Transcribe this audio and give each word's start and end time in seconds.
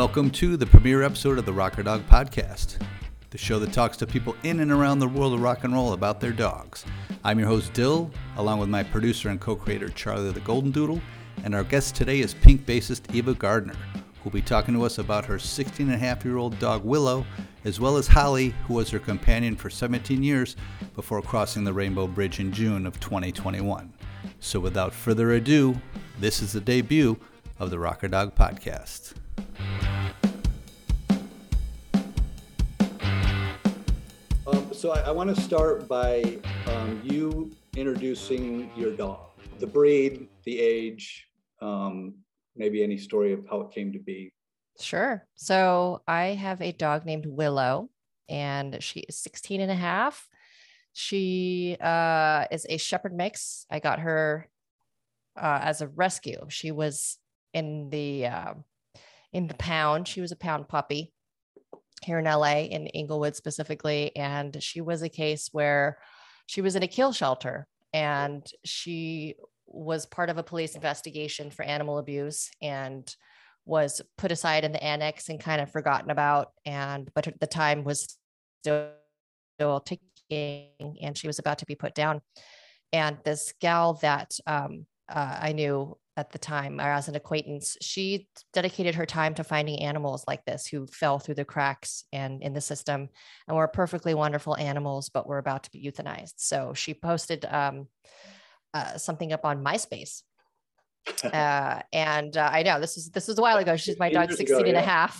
Welcome 0.00 0.30
to 0.30 0.56
the 0.56 0.64
premiere 0.64 1.02
episode 1.02 1.36
of 1.36 1.44
the 1.44 1.52
Rocker 1.52 1.82
Dog 1.82 2.08
Podcast, 2.08 2.80
the 3.28 3.36
show 3.36 3.58
that 3.58 3.74
talks 3.74 3.98
to 3.98 4.06
people 4.06 4.34
in 4.44 4.60
and 4.60 4.72
around 4.72 4.98
the 4.98 5.06
world 5.06 5.34
of 5.34 5.42
rock 5.42 5.62
and 5.62 5.74
roll 5.74 5.92
about 5.92 6.22
their 6.22 6.32
dogs. 6.32 6.86
I'm 7.22 7.38
your 7.38 7.48
host, 7.48 7.74
Dill, 7.74 8.10
along 8.38 8.60
with 8.60 8.70
my 8.70 8.82
producer 8.82 9.28
and 9.28 9.38
co 9.38 9.54
creator, 9.54 9.90
Charlie 9.90 10.32
the 10.32 10.40
Golden 10.40 10.70
Doodle, 10.70 11.02
and 11.44 11.54
our 11.54 11.62
guest 11.62 11.96
today 11.96 12.20
is 12.20 12.32
Pink 12.32 12.64
bassist 12.64 13.14
Eva 13.14 13.34
Gardner, 13.34 13.74
who'll 14.22 14.32
be 14.32 14.40
talking 14.40 14.72
to 14.72 14.84
us 14.84 14.96
about 14.96 15.26
her 15.26 15.38
16 15.38 15.88
and 15.88 15.94
a 15.94 15.98
half 15.98 16.24
year 16.24 16.38
old 16.38 16.58
dog 16.58 16.82
Willow, 16.82 17.26
as 17.66 17.78
well 17.78 17.98
as 17.98 18.06
Holly, 18.06 18.54
who 18.66 18.72
was 18.72 18.88
her 18.88 18.98
companion 18.98 19.54
for 19.54 19.68
17 19.68 20.22
years 20.22 20.56
before 20.96 21.20
crossing 21.20 21.62
the 21.62 21.74
Rainbow 21.74 22.06
Bridge 22.06 22.40
in 22.40 22.52
June 22.54 22.86
of 22.86 22.98
2021. 23.00 23.92
So 24.38 24.60
without 24.60 24.94
further 24.94 25.32
ado, 25.32 25.78
this 26.18 26.40
is 26.40 26.54
the 26.54 26.60
debut 26.62 27.18
of 27.58 27.68
the 27.68 27.78
Rocker 27.78 28.08
Dog 28.08 28.34
Podcast. 28.34 29.12
Um, 34.46 34.72
so 34.72 34.90
I, 34.90 35.00
I 35.00 35.10
want 35.10 35.34
to 35.34 35.40
start 35.40 35.86
by 35.86 36.38
um, 36.66 37.00
you 37.04 37.50
introducing 37.76 38.70
your 38.76 38.92
dog, 38.92 39.18
the 39.58 39.66
breed, 39.66 40.28
the 40.44 40.58
age, 40.58 41.28
um, 41.60 42.14
maybe 42.56 42.82
any 42.82 42.98
story 42.98 43.32
of 43.32 43.46
how 43.48 43.60
it 43.60 43.70
came 43.70 43.92
to 43.92 43.98
be. 43.98 44.32
Sure. 44.78 45.26
So 45.36 46.02
I 46.08 46.26
have 46.28 46.60
a 46.62 46.72
dog 46.72 47.04
named 47.04 47.26
Willow, 47.26 47.90
and 48.28 48.82
she 48.82 49.00
is 49.00 49.16
16 49.18 49.60
and 49.60 49.70
a 49.70 49.74
half. 49.74 50.28
She 50.92 51.76
uh, 51.80 52.46
is 52.50 52.66
a 52.68 52.78
shepherd 52.78 53.14
mix. 53.14 53.66
I 53.70 53.78
got 53.78 54.00
her 54.00 54.48
uh, 55.40 55.60
as 55.62 55.80
a 55.80 55.88
rescue. 55.88 56.46
She 56.48 56.72
was 56.72 57.18
in 57.52 57.90
the 57.90 58.26
uh, 58.26 58.54
in 59.32 59.46
the 59.46 59.54
pound. 59.54 60.08
She 60.08 60.20
was 60.20 60.32
a 60.32 60.36
pound 60.36 60.68
puppy 60.68 61.12
here 62.02 62.18
in 62.18 62.24
LA, 62.24 62.62
in 62.62 62.86
Inglewood 62.88 63.36
specifically, 63.36 64.14
and 64.16 64.62
she 64.62 64.80
was 64.80 65.02
a 65.02 65.08
case 65.08 65.50
where 65.52 65.98
she 66.46 66.62
was 66.62 66.76
in 66.76 66.82
a 66.82 66.88
kill 66.88 67.12
shelter, 67.12 67.66
and 67.92 68.46
she 68.64 69.34
was 69.66 70.06
part 70.06 70.30
of 70.30 70.38
a 70.38 70.42
police 70.42 70.74
investigation 70.74 71.50
for 71.50 71.62
animal 71.64 71.98
abuse 71.98 72.50
and 72.60 73.14
was 73.64 74.02
put 74.18 74.32
aside 74.32 74.64
in 74.64 74.72
the 74.72 74.82
annex 74.82 75.28
and 75.28 75.38
kind 75.38 75.60
of 75.60 75.70
forgotten 75.70 76.10
about 76.10 76.48
and 76.66 77.08
but 77.14 77.28
the 77.40 77.46
time 77.46 77.84
was 77.84 78.18
still, 78.62 78.88
still 79.56 79.80
ticking 79.80 80.96
and 81.00 81.16
she 81.16 81.28
was 81.28 81.38
about 81.38 81.58
to 81.58 81.66
be 81.66 81.76
put 81.76 81.94
down 81.94 82.20
and 82.92 83.18
this 83.24 83.54
gal 83.60 83.94
that 84.02 84.32
um, 84.46 84.86
uh, 85.08 85.38
i 85.40 85.52
knew 85.52 85.96
at 86.20 86.30
the 86.30 86.38
time 86.38 86.80
or 86.80 86.92
as 86.92 87.08
an 87.08 87.16
acquaintance 87.16 87.76
she 87.80 88.28
dedicated 88.52 88.94
her 88.94 89.06
time 89.06 89.34
to 89.34 89.42
finding 89.42 89.80
animals 89.80 90.24
like 90.28 90.44
this 90.44 90.66
who 90.66 90.86
fell 90.86 91.18
through 91.18 91.34
the 91.34 91.44
cracks 91.44 92.04
and 92.12 92.42
in 92.42 92.52
the 92.52 92.60
system 92.60 93.08
and 93.48 93.56
were 93.56 93.66
perfectly 93.66 94.14
wonderful 94.14 94.56
animals 94.56 95.08
but 95.08 95.26
were 95.26 95.38
about 95.38 95.64
to 95.64 95.70
be 95.70 95.82
euthanized 95.82 96.34
so 96.36 96.72
she 96.74 96.94
posted 96.94 97.44
um, 97.46 97.88
uh, 98.74 98.96
something 98.98 99.32
up 99.32 99.44
on 99.44 99.64
myspace 99.64 100.22
uh, 101.24 101.80
and 101.92 102.36
uh, 102.36 102.50
I 102.52 102.62
know 102.62 102.78
this 102.78 102.96
is 102.96 103.10
this 103.10 103.26
was 103.26 103.38
a 103.38 103.42
while 103.42 103.56
ago. 103.56 103.74
She's 103.74 103.98
my 103.98 104.10
dog, 104.10 104.30
16 104.30 104.56
ago, 104.58 104.68
and 104.68 104.76
a 104.76 104.82
half. 104.82 105.18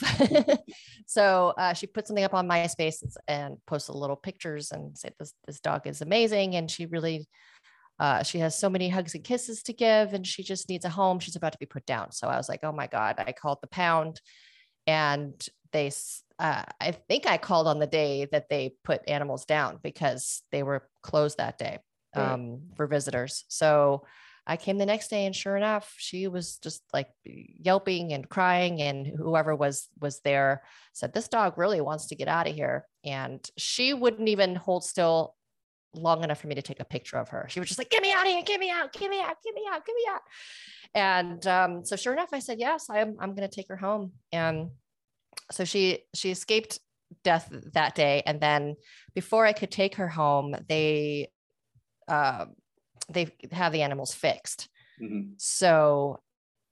so 1.06 1.54
uh, 1.56 1.72
she 1.72 1.86
put 1.86 2.06
something 2.06 2.22
up 2.22 2.34
on 2.34 2.46
MySpace 2.46 3.02
and 3.26 3.56
posted 3.66 3.94
little 3.94 4.16
pictures 4.16 4.72
and 4.72 4.96
said 4.96 5.14
this 5.18 5.32
this 5.46 5.58
dog 5.60 5.86
is 5.86 6.02
amazing. 6.02 6.54
And 6.56 6.70
she 6.70 6.84
really 6.84 7.26
uh, 8.00 8.22
she 8.22 8.38
has 8.38 8.58
so 8.58 8.70
many 8.70 8.88
hugs 8.88 9.14
and 9.14 9.22
kisses 9.22 9.62
to 9.64 9.74
give, 9.74 10.14
and 10.14 10.26
she 10.26 10.42
just 10.42 10.70
needs 10.70 10.86
a 10.86 10.88
home. 10.88 11.20
She's 11.20 11.36
about 11.36 11.52
to 11.52 11.58
be 11.58 11.66
put 11.66 11.84
down. 11.84 12.12
So 12.12 12.26
I 12.28 12.38
was 12.38 12.48
like, 12.48 12.60
oh 12.64 12.72
my 12.72 12.86
god! 12.86 13.16
I 13.18 13.32
called 13.32 13.58
the 13.60 13.68
pound, 13.68 14.20
and 14.86 15.34
they. 15.72 15.92
Uh, 16.38 16.62
I 16.80 16.92
think 16.92 17.26
I 17.26 17.36
called 17.36 17.66
on 17.66 17.78
the 17.78 17.86
day 17.86 18.26
that 18.32 18.48
they 18.48 18.72
put 18.82 19.06
animals 19.06 19.44
down 19.44 19.78
because 19.82 20.42
they 20.50 20.62
were 20.62 20.88
closed 21.02 21.36
that 21.36 21.58
day 21.58 21.80
um, 22.16 22.22
right. 22.24 22.58
for 22.76 22.86
visitors. 22.86 23.44
So 23.48 24.06
I 24.46 24.56
came 24.56 24.78
the 24.78 24.86
next 24.86 25.08
day 25.08 25.26
and 25.26 25.36
sure 25.36 25.56
enough, 25.56 25.94
she 25.98 26.26
was 26.28 26.56
just 26.56 26.82
like 26.94 27.08
yelping 27.24 28.14
and 28.14 28.26
crying 28.26 28.80
and 28.80 29.06
whoever 29.06 29.54
was 29.54 29.88
was 30.00 30.20
there 30.20 30.62
said 30.94 31.12
this 31.12 31.28
dog 31.28 31.58
really 31.58 31.82
wants 31.82 32.06
to 32.06 32.16
get 32.16 32.26
out 32.26 32.48
of 32.48 32.54
here 32.54 32.86
and 33.04 33.46
she 33.58 33.92
wouldn't 33.92 34.30
even 34.30 34.56
hold 34.56 34.82
still 34.82 35.34
long 35.94 36.22
enough 36.24 36.40
for 36.40 36.46
me 36.46 36.54
to 36.54 36.62
take 36.62 36.80
a 36.80 36.84
picture 36.84 37.16
of 37.16 37.28
her. 37.30 37.46
She 37.48 37.60
was 37.60 37.68
just 37.68 37.78
like, 37.78 37.90
get 37.90 38.02
me 38.02 38.12
out 38.12 38.26
of 38.26 38.32
here, 38.32 38.42
get 38.42 38.60
me 38.60 38.70
out, 38.70 38.92
get 38.92 39.10
me 39.10 39.20
out, 39.20 39.36
get 39.44 39.54
me 39.54 39.62
out, 39.70 39.84
get 39.84 39.94
me 39.94 40.04
out. 40.10 40.20
And 40.94 41.46
um, 41.46 41.84
so 41.84 41.96
sure 41.96 42.12
enough, 42.12 42.30
I 42.32 42.38
said, 42.38 42.58
yes, 42.58 42.86
I'm, 42.90 43.16
I'm 43.20 43.34
going 43.34 43.48
to 43.48 43.54
take 43.54 43.68
her 43.68 43.76
home. 43.76 44.12
And 44.32 44.70
so 45.50 45.64
she, 45.64 46.00
she 46.14 46.30
escaped 46.30 46.80
death 47.24 47.48
that 47.74 47.94
day. 47.94 48.22
And 48.26 48.40
then 48.40 48.76
before 49.14 49.46
I 49.46 49.52
could 49.52 49.70
take 49.70 49.96
her 49.96 50.08
home, 50.08 50.54
they, 50.68 51.28
uh, 52.08 52.46
they 53.08 53.32
have 53.52 53.72
the 53.72 53.82
animals 53.82 54.14
fixed. 54.14 54.68
Mm-hmm. 55.02 55.32
So 55.38 56.20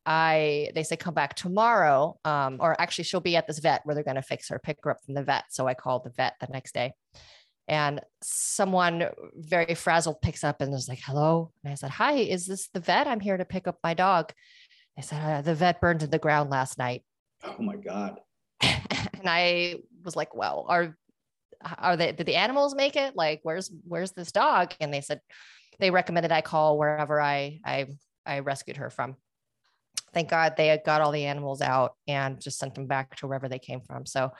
I 0.06 0.70
they 0.74 0.84
say 0.84 0.96
come 0.96 1.14
back 1.14 1.34
tomorrow. 1.34 2.18
Um, 2.24 2.58
or 2.60 2.80
actually 2.80 3.04
she'll 3.04 3.20
be 3.20 3.36
at 3.36 3.46
this 3.46 3.58
vet 3.58 3.82
where 3.84 3.94
they're 3.94 4.04
going 4.04 4.16
to 4.16 4.22
fix 4.22 4.48
her, 4.48 4.58
pick 4.58 4.78
her 4.82 4.92
up 4.92 5.04
from 5.04 5.14
the 5.14 5.22
vet. 5.22 5.44
So 5.50 5.66
I 5.66 5.74
called 5.74 6.04
the 6.04 6.10
vet 6.10 6.34
the 6.40 6.46
next 6.50 6.72
day. 6.72 6.92
And 7.68 8.00
someone 8.22 9.08
very 9.36 9.74
frazzled 9.74 10.22
picks 10.22 10.42
up 10.42 10.60
and 10.60 10.72
is 10.74 10.88
like, 10.88 11.00
hello. 11.04 11.52
And 11.62 11.72
I 11.72 11.74
said, 11.74 11.90
Hi, 11.90 12.14
is 12.14 12.46
this 12.46 12.68
the 12.68 12.80
vet? 12.80 13.06
I'm 13.06 13.20
here 13.20 13.36
to 13.36 13.44
pick 13.44 13.68
up 13.68 13.78
my 13.84 13.94
dog. 13.94 14.32
I 14.96 15.02
said, 15.02 15.22
uh, 15.22 15.42
the 15.42 15.54
vet 15.54 15.80
burned 15.80 16.00
to 16.00 16.06
the 16.06 16.18
ground 16.18 16.50
last 16.50 16.76
night. 16.76 17.04
Oh 17.44 17.62
my 17.62 17.76
God. 17.76 18.18
and 18.60 19.26
I 19.26 19.76
was 20.04 20.16
like, 20.16 20.34
well, 20.34 20.66
are 20.68 20.96
are 21.78 21.96
they 21.96 22.12
did 22.12 22.26
the 22.26 22.36
animals 22.36 22.74
make 22.74 22.96
it? 22.96 23.14
Like, 23.14 23.40
where's 23.44 23.70
where's 23.86 24.12
this 24.12 24.32
dog? 24.32 24.74
And 24.80 24.92
they 24.92 25.00
said, 25.00 25.20
they 25.78 25.90
recommended 25.90 26.32
I 26.32 26.40
call 26.40 26.78
wherever 26.78 27.20
I 27.20 27.60
I 27.64 27.86
I 28.26 28.40
rescued 28.40 28.78
her 28.78 28.90
from. 28.90 29.16
Thank 30.12 30.30
God 30.30 30.54
they 30.56 30.68
had 30.68 30.84
got 30.84 31.00
all 31.00 31.12
the 31.12 31.26
animals 31.26 31.60
out 31.60 31.94
and 32.08 32.40
just 32.40 32.58
sent 32.58 32.74
them 32.74 32.86
back 32.86 33.14
to 33.16 33.26
wherever 33.26 33.48
they 33.48 33.58
came 33.58 33.80
from. 33.80 34.06
So 34.06 34.32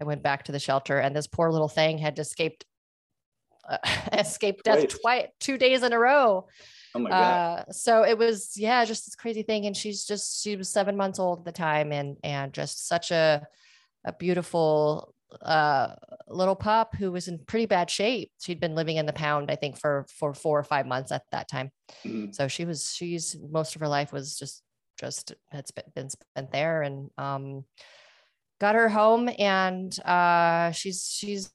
I 0.00 0.04
went 0.04 0.22
back 0.22 0.44
to 0.44 0.52
the 0.52 0.58
shelter, 0.58 0.98
and 0.98 1.14
this 1.14 1.26
poor 1.26 1.50
little 1.50 1.68
thing 1.68 1.98
had 1.98 2.18
escaped 2.18 2.64
uh, 3.68 3.78
escaped 4.12 4.64
death 4.64 5.00
twice, 5.00 5.28
two 5.40 5.58
days 5.58 5.82
in 5.82 5.92
a 5.92 5.98
row. 5.98 6.46
Oh 6.94 6.98
my 6.98 7.10
god! 7.10 7.64
Uh, 7.68 7.72
so 7.72 8.04
it 8.04 8.16
was 8.16 8.52
yeah, 8.56 8.84
just 8.84 9.06
this 9.06 9.16
crazy 9.16 9.42
thing, 9.42 9.66
and 9.66 9.76
she's 9.76 10.04
just 10.04 10.42
she 10.42 10.56
was 10.56 10.68
seven 10.68 10.96
months 10.96 11.18
old 11.18 11.40
at 11.40 11.44
the 11.44 11.52
time, 11.52 11.92
and 11.92 12.16
and 12.22 12.52
just 12.52 12.86
such 12.86 13.10
a 13.10 13.46
a 14.04 14.12
beautiful 14.12 15.14
uh, 15.42 15.94
little 16.28 16.54
pup 16.54 16.94
who 16.94 17.10
was 17.10 17.28
in 17.28 17.38
pretty 17.38 17.66
bad 17.66 17.90
shape. 17.90 18.30
She'd 18.40 18.60
been 18.60 18.74
living 18.74 18.96
in 18.96 19.06
the 19.06 19.12
pound, 19.12 19.50
I 19.50 19.56
think, 19.56 19.78
for 19.78 20.06
for 20.18 20.34
four 20.34 20.58
or 20.58 20.64
five 20.64 20.86
months 20.86 21.12
at 21.12 21.22
that 21.32 21.48
time. 21.48 21.70
Mm-hmm. 22.04 22.32
So 22.32 22.48
she 22.48 22.64
was 22.64 22.92
she's 22.92 23.36
most 23.50 23.74
of 23.74 23.80
her 23.80 23.88
life 23.88 24.12
was 24.12 24.38
just 24.38 24.62
just 24.98 25.34
had 25.50 25.66
been 25.94 26.10
spent 26.10 26.52
there, 26.52 26.82
and 26.82 27.10
um, 27.18 27.64
got 28.64 28.74
her 28.74 28.88
home, 28.88 29.28
and 29.38 29.90
uh, 30.06 30.70
she's 30.70 31.06
she's 31.18 31.50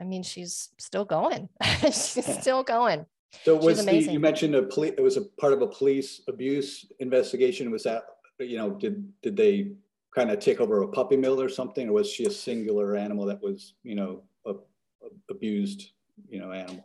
I 0.00 0.04
mean 0.04 0.22
she's 0.22 0.70
still 0.78 1.04
going. 1.04 1.48
she's 1.82 2.26
still 2.40 2.64
going. 2.64 3.06
So 3.44 3.54
was 3.54 3.84
the, 3.84 4.02
you 4.02 4.18
mentioned 4.18 4.56
a 4.56 4.64
police? 4.64 4.94
It 4.98 5.02
was 5.02 5.16
a 5.16 5.24
part 5.40 5.52
of 5.52 5.62
a 5.62 5.68
police 5.68 6.22
abuse 6.28 6.70
investigation. 6.98 7.70
Was 7.70 7.84
that 7.84 8.02
you 8.40 8.56
know 8.56 8.70
did 8.70 8.96
did 9.22 9.36
they 9.36 9.70
kind 10.14 10.30
of 10.30 10.40
take 10.40 10.60
over 10.60 10.82
a 10.82 10.88
puppy 10.88 11.16
mill 11.16 11.40
or 11.40 11.48
something, 11.48 11.88
or 11.88 11.92
was 11.92 12.10
she 12.10 12.24
a 12.24 12.30
singular 12.30 12.96
animal 12.96 13.26
that 13.26 13.40
was, 13.40 13.74
you 13.84 13.94
know, 13.94 14.22
a, 14.44 14.50
a 14.50 15.08
abused, 15.30 15.92
you 16.28 16.40
know, 16.40 16.50
animal? 16.50 16.84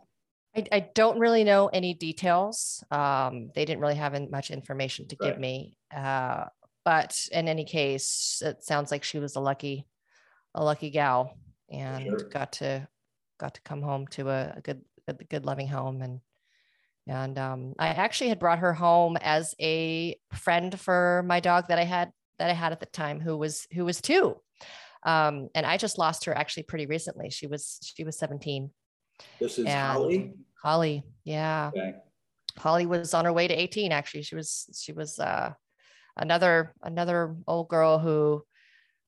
I, 0.56 0.64
I, 0.72 0.80
don't 0.94 1.18
really 1.18 1.42
know 1.42 1.66
any 1.66 1.92
details. 1.92 2.84
Um, 2.90 3.50
they 3.54 3.64
didn't 3.64 3.80
really 3.80 3.96
have 3.96 4.14
much 4.30 4.50
information 4.50 5.08
to 5.08 5.16
right. 5.20 5.32
give 5.32 5.40
me. 5.40 5.76
Uh, 5.94 6.44
but 6.86 7.26
in 7.32 7.48
any 7.48 7.64
case, 7.64 8.40
it 8.46 8.62
sounds 8.62 8.92
like 8.92 9.02
she 9.02 9.18
was 9.18 9.34
a 9.34 9.40
lucky, 9.40 9.88
a 10.54 10.62
lucky 10.62 10.88
gal, 10.88 11.36
and 11.68 12.04
sure. 12.04 12.28
got 12.30 12.52
to 12.52 12.86
got 13.40 13.54
to 13.54 13.60
come 13.62 13.82
home 13.82 14.06
to 14.06 14.30
a, 14.30 14.54
a 14.56 14.60
good, 14.60 14.82
good, 15.04 15.28
good 15.28 15.44
loving 15.44 15.66
home 15.66 16.00
and 16.00 16.20
and 17.08 17.38
um, 17.38 17.74
I 17.78 17.88
actually 17.88 18.28
had 18.28 18.38
brought 18.38 18.60
her 18.60 18.72
home 18.72 19.16
as 19.20 19.54
a 19.60 20.16
friend 20.32 20.78
for 20.78 21.24
my 21.26 21.40
dog 21.40 21.68
that 21.68 21.78
I 21.78 21.84
had 21.84 22.12
that 22.38 22.50
I 22.50 22.52
had 22.52 22.70
at 22.70 22.78
the 22.78 22.86
time 22.86 23.20
who 23.20 23.36
was 23.36 23.66
who 23.72 23.84
was 23.84 24.00
two. 24.00 24.36
Um, 25.04 25.48
and 25.56 25.66
I 25.66 25.76
just 25.78 25.98
lost 25.98 26.24
her 26.26 26.36
actually 26.36 26.64
pretty 26.64 26.86
recently. 26.86 27.30
She 27.30 27.48
was 27.48 27.80
she 27.82 28.04
was 28.04 28.16
17. 28.18 28.70
This 29.40 29.58
is 29.58 29.66
and 29.66 29.92
Holly. 29.92 30.34
Holly, 30.62 31.02
yeah. 31.24 31.70
Okay. 31.76 31.94
Holly 32.58 32.86
was 32.86 33.12
on 33.12 33.24
her 33.24 33.32
way 33.32 33.48
to 33.48 33.54
18. 33.54 33.90
Actually, 33.90 34.22
she 34.22 34.36
was 34.36 34.66
she 34.80 34.92
was 34.92 35.18
uh, 35.18 35.52
another 36.16 36.74
another 36.82 37.36
old 37.46 37.68
girl 37.68 37.98
who 37.98 38.42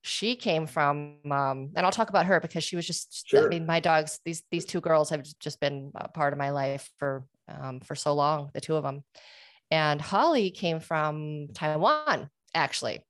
she 0.01 0.35
came 0.35 0.65
from 0.65 1.17
um, 1.29 1.71
and 1.75 1.85
i'll 1.85 1.91
talk 1.91 2.09
about 2.09 2.25
her 2.25 2.39
because 2.39 2.63
she 2.63 2.75
was 2.75 2.87
just 2.87 3.27
sure. 3.27 3.45
i 3.45 3.49
mean 3.49 3.65
my 3.65 3.79
dogs 3.79 4.19
these 4.25 4.43
these 4.51 4.65
two 4.65 4.81
girls 4.81 5.09
have 5.09 5.25
just 5.39 5.59
been 5.59 5.91
a 5.95 6.07
part 6.07 6.33
of 6.33 6.39
my 6.39 6.51
life 6.51 6.89
for 6.97 7.25
um, 7.47 7.79
for 7.81 7.95
so 7.95 8.13
long 8.13 8.49
the 8.53 8.61
two 8.61 8.75
of 8.75 8.83
them 8.83 9.03
and 9.71 9.99
holly 9.99 10.51
came 10.51 10.79
from 10.79 11.47
taiwan 11.53 12.29
actually 12.53 13.03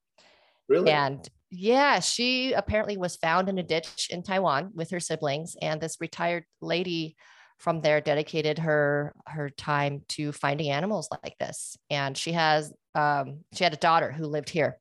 Really? 0.70 0.92
And 0.92 1.28
yeah, 1.50 2.00
she 2.00 2.54
apparently 2.54 2.96
was 2.96 3.18
found 3.18 3.50
in 3.50 3.58
a 3.58 3.64
ditch 3.64 4.08
in 4.12 4.22
Taiwan 4.22 4.72
with 4.76 4.92
her 4.92 5.00
siblings, 5.00 5.58
and 5.62 5.82
this 5.82 5.98
retired 6.00 6.46
lady 6.62 7.18
from 7.60 7.82
there 7.82 8.02
dedicated 8.02 8.58
her 8.60 9.14
her 9.28 9.50
time 9.50 10.02
to 10.08 10.32
finding 10.32 10.70
animals 10.70 11.10
like 11.24 11.38
this. 11.38 11.78
And 11.90 12.18
she 12.18 12.32
has 12.32 12.74
um, 12.96 13.42
she 13.54 13.64
had 13.64 13.74
a 13.74 13.78
daughter 13.78 14.12
who 14.12 14.26
lived 14.26 14.50
here 14.50 14.80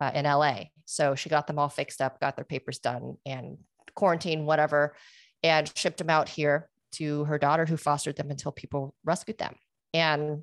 uh, 0.00 0.10
in 0.14 0.24
LA, 0.24 0.64
so 0.84 1.14
she 1.14 1.28
got 1.28 1.46
them 1.46 1.58
all 1.58 1.68
fixed 1.68 2.00
up, 2.00 2.20
got 2.20 2.36
their 2.36 2.44
papers 2.44 2.78
done, 2.78 3.16
and 3.24 3.58
quarantine 3.94 4.44
whatever, 4.44 4.94
and 5.42 5.70
shipped 5.76 5.98
them 5.98 6.10
out 6.10 6.28
here 6.28 6.68
to 6.92 7.24
her 7.24 7.38
daughter 7.38 7.64
who 7.64 7.76
fostered 7.76 8.16
them 8.16 8.30
until 8.30 8.52
people 8.52 8.94
rescued 9.04 9.38
them. 9.38 9.54
And 9.94 10.42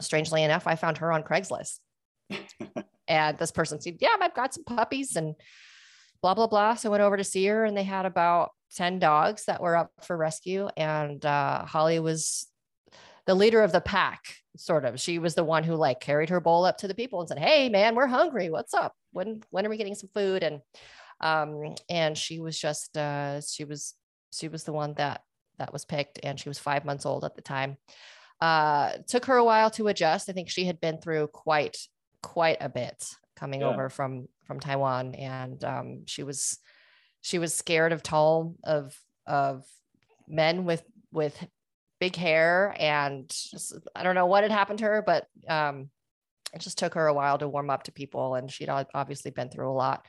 strangely 0.00 0.42
enough, 0.42 0.66
I 0.66 0.74
found 0.74 0.98
her 0.98 1.12
on 1.12 1.22
Craigslist. 1.22 1.78
and 3.08 3.38
this 3.38 3.52
person 3.52 3.80
said, 3.80 3.98
Yeah, 4.00 4.16
I've 4.20 4.34
got 4.34 4.54
some 4.54 4.64
puppies 4.64 5.16
and 5.16 5.34
blah, 6.22 6.34
blah, 6.34 6.46
blah. 6.46 6.74
So 6.74 6.88
I 6.88 6.90
went 6.90 7.02
over 7.02 7.16
to 7.16 7.24
see 7.24 7.46
her 7.46 7.64
and 7.64 7.76
they 7.76 7.84
had 7.84 8.06
about 8.06 8.50
10 8.76 8.98
dogs 8.98 9.46
that 9.46 9.60
were 9.60 9.76
up 9.76 9.92
for 10.02 10.16
rescue. 10.16 10.68
And 10.76 11.24
uh, 11.24 11.64
Holly 11.64 11.98
was 11.98 12.46
the 13.26 13.34
leader 13.34 13.62
of 13.62 13.72
the 13.72 13.80
pack, 13.80 14.36
sort 14.56 14.84
of. 14.84 15.00
She 15.00 15.18
was 15.18 15.34
the 15.34 15.44
one 15.44 15.64
who 15.64 15.74
like 15.74 16.00
carried 16.00 16.30
her 16.30 16.40
bowl 16.40 16.64
up 16.64 16.78
to 16.78 16.88
the 16.88 16.94
people 16.94 17.20
and 17.20 17.28
said, 17.28 17.38
Hey 17.38 17.68
man, 17.68 17.94
we're 17.94 18.06
hungry. 18.06 18.50
What's 18.50 18.74
up? 18.74 18.94
When 19.12 19.42
when 19.50 19.66
are 19.66 19.70
we 19.70 19.76
getting 19.76 19.94
some 19.94 20.10
food? 20.14 20.42
And 20.42 20.60
um, 21.20 21.74
and 21.88 22.16
she 22.16 22.40
was 22.40 22.58
just 22.58 22.96
uh 22.96 23.40
she 23.40 23.64
was 23.64 23.94
she 24.32 24.48
was 24.48 24.64
the 24.64 24.72
one 24.72 24.94
that 24.94 25.22
that 25.58 25.72
was 25.72 25.84
picked, 25.84 26.18
and 26.22 26.40
she 26.40 26.48
was 26.48 26.58
five 26.58 26.84
months 26.84 27.04
old 27.04 27.24
at 27.24 27.36
the 27.36 27.42
time. 27.42 27.76
Uh, 28.40 28.92
took 29.06 29.26
her 29.26 29.36
a 29.36 29.44
while 29.44 29.70
to 29.70 29.88
adjust. 29.88 30.30
I 30.30 30.32
think 30.32 30.48
she 30.48 30.64
had 30.64 30.80
been 30.80 30.98
through 30.98 31.28
quite 31.28 31.76
quite 32.22 32.56
a 32.60 32.68
bit 32.68 33.06
coming 33.36 33.60
yeah. 33.60 33.68
over 33.68 33.90
from 33.90 34.28
from 34.44 34.60
Taiwan, 34.60 35.14
and 35.14 35.62
um, 35.62 36.02
she 36.06 36.22
was 36.22 36.58
she 37.20 37.38
was 37.38 37.54
scared 37.54 37.92
of 37.92 38.02
tall 38.02 38.56
of 38.64 38.96
of 39.26 39.64
men 40.28 40.64
with 40.64 40.82
with 41.12 41.36
big 41.98 42.16
hair 42.16 42.74
and 42.78 43.28
just, 43.28 43.76
I 43.94 44.02
don't 44.02 44.14
know 44.14 44.26
what 44.26 44.42
had 44.42 44.52
happened 44.52 44.78
to 44.78 44.86
her, 44.86 45.02
but 45.04 45.26
um, 45.48 45.90
it 46.54 46.60
just 46.60 46.78
took 46.78 46.94
her 46.94 47.06
a 47.08 47.12
while 47.14 47.36
to 47.36 47.48
warm 47.48 47.68
up 47.68 47.82
to 47.84 47.92
people, 47.92 48.36
and 48.36 48.50
she'd 48.50 48.70
obviously 48.70 49.30
been 49.30 49.50
through 49.50 49.70
a 49.70 49.74
lot. 49.74 50.06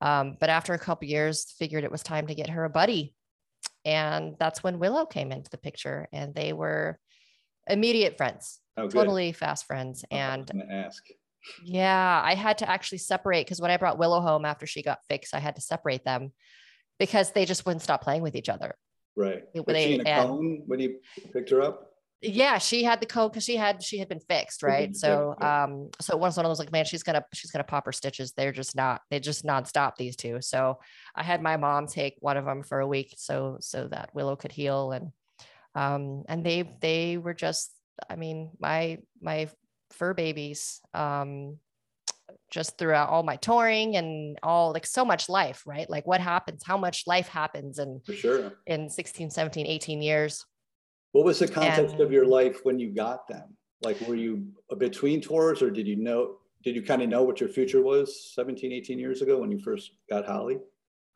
Um, 0.00 0.36
but 0.40 0.48
after 0.48 0.72
a 0.72 0.78
couple 0.78 1.08
years, 1.08 1.54
figured 1.58 1.84
it 1.84 1.90
was 1.92 2.02
time 2.02 2.26
to 2.28 2.34
get 2.34 2.48
her 2.50 2.64
a 2.64 2.70
buddy 2.70 3.14
and 3.86 4.34
that's 4.40 4.64
when 4.64 4.80
Willow 4.80 5.06
came 5.06 5.30
into 5.30 5.48
the 5.48 5.58
picture, 5.58 6.08
and 6.12 6.34
they 6.34 6.52
were 6.52 6.98
immediate 7.68 8.16
friends, 8.16 8.58
oh, 8.76 8.88
totally 8.88 9.30
fast 9.30 9.64
friends. 9.64 10.04
And 10.10 10.50
ask. 10.70 11.04
Yeah, 11.62 12.22
I 12.24 12.34
had 12.34 12.58
to 12.58 12.68
actually 12.68 12.98
separate 12.98 13.46
because 13.46 13.60
when 13.60 13.70
I 13.70 13.76
brought 13.76 13.98
Willow 13.98 14.20
home 14.20 14.44
after 14.44 14.66
she 14.66 14.82
got 14.82 14.98
fixed, 15.08 15.34
I 15.34 15.38
had 15.38 15.56
to 15.56 15.62
separate 15.62 16.04
them 16.04 16.32
because 16.98 17.32
they 17.32 17.44
just 17.44 17.66
wouldn't 17.66 17.82
stop 17.82 18.02
playing 18.02 18.22
with 18.22 18.36
each 18.36 18.48
other. 18.48 18.76
Right. 19.16 19.44
Was 19.54 19.64
they, 19.66 19.86
she 19.86 19.94
in 19.94 20.06
a 20.06 20.10
and, 20.10 20.28
cone 20.28 20.62
when 20.66 20.78
he 20.78 20.96
picked 21.32 21.50
her 21.50 21.62
up? 21.62 21.86
yeah 22.22 22.56
she 22.58 22.82
had 22.82 23.00
the 23.00 23.06
cone 23.06 23.28
because 23.28 23.44
she 23.44 23.56
had 23.56 23.82
she 23.82 23.98
had 23.98 24.08
been 24.08 24.20
fixed 24.20 24.62
right 24.62 24.96
so 24.96 25.34
um 25.40 25.90
so 26.00 26.14
it 26.14 26.20
was 26.20 26.36
one 26.36 26.46
of 26.46 26.50
those 26.50 26.58
like 26.58 26.72
man 26.72 26.84
she's 26.84 27.02
gonna 27.02 27.24
she's 27.34 27.50
gonna 27.50 27.62
pop 27.62 27.84
her 27.84 27.92
stitches 27.92 28.32
they're 28.32 28.52
just 28.52 28.74
not 28.74 29.02
they 29.10 29.20
just 29.20 29.44
nonstop 29.44 29.96
these 29.96 30.16
two 30.16 30.40
so 30.40 30.78
i 31.14 31.22
had 31.22 31.42
my 31.42 31.56
mom 31.56 31.86
take 31.86 32.16
one 32.20 32.38
of 32.38 32.46
them 32.46 32.62
for 32.62 32.80
a 32.80 32.86
week 32.86 33.14
so 33.18 33.58
so 33.60 33.86
that 33.88 34.10
willow 34.14 34.34
could 34.34 34.52
heal 34.52 34.92
and 34.92 35.12
um 35.74 36.24
and 36.28 36.42
they 36.42 36.76
they 36.80 37.18
were 37.18 37.34
just 37.34 37.70
i 38.08 38.16
mean 38.16 38.50
my 38.58 38.98
my 39.20 39.48
fur 39.90 40.14
babies 40.14 40.80
um 40.94 41.58
just 42.50 42.76
throughout 42.78 43.08
all 43.08 43.22
my 43.22 43.36
touring 43.36 43.96
and 43.96 44.38
all 44.42 44.72
like 44.72 44.86
so 44.86 45.04
much 45.04 45.28
life 45.28 45.62
right 45.66 45.88
like 45.88 46.06
what 46.06 46.20
happens 46.20 46.62
how 46.64 46.76
much 46.76 47.04
life 47.06 47.28
happens 47.28 47.78
and 47.78 48.04
for 48.04 48.12
sure 48.12 48.52
in 48.66 48.88
16 48.88 49.30
17 49.30 49.66
18 49.66 50.02
years 50.02 50.44
what 51.16 51.24
was 51.24 51.38
the 51.38 51.48
context 51.48 51.94
and, 51.94 52.02
of 52.02 52.12
your 52.12 52.26
life 52.26 52.60
when 52.64 52.78
you 52.78 52.90
got 52.90 53.26
them? 53.26 53.56
Like, 53.82 53.98
were 54.02 54.14
you 54.14 54.48
between 54.76 55.22
tours 55.22 55.62
or 55.62 55.70
did 55.70 55.86
you 55.86 55.96
know, 55.96 56.36
did 56.62 56.74
you 56.76 56.82
kind 56.82 57.00
of 57.00 57.08
know 57.08 57.22
what 57.22 57.40
your 57.40 57.48
future 57.48 57.80
was 57.80 58.34
17, 58.34 58.70
18 58.70 58.98
years 58.98 59.22
ago 59.22 59.38
when 59.38 59.50
you 59.50 59.58
first 59.58 59.92
got 60.10 60.26
Holly? 60.26 60.58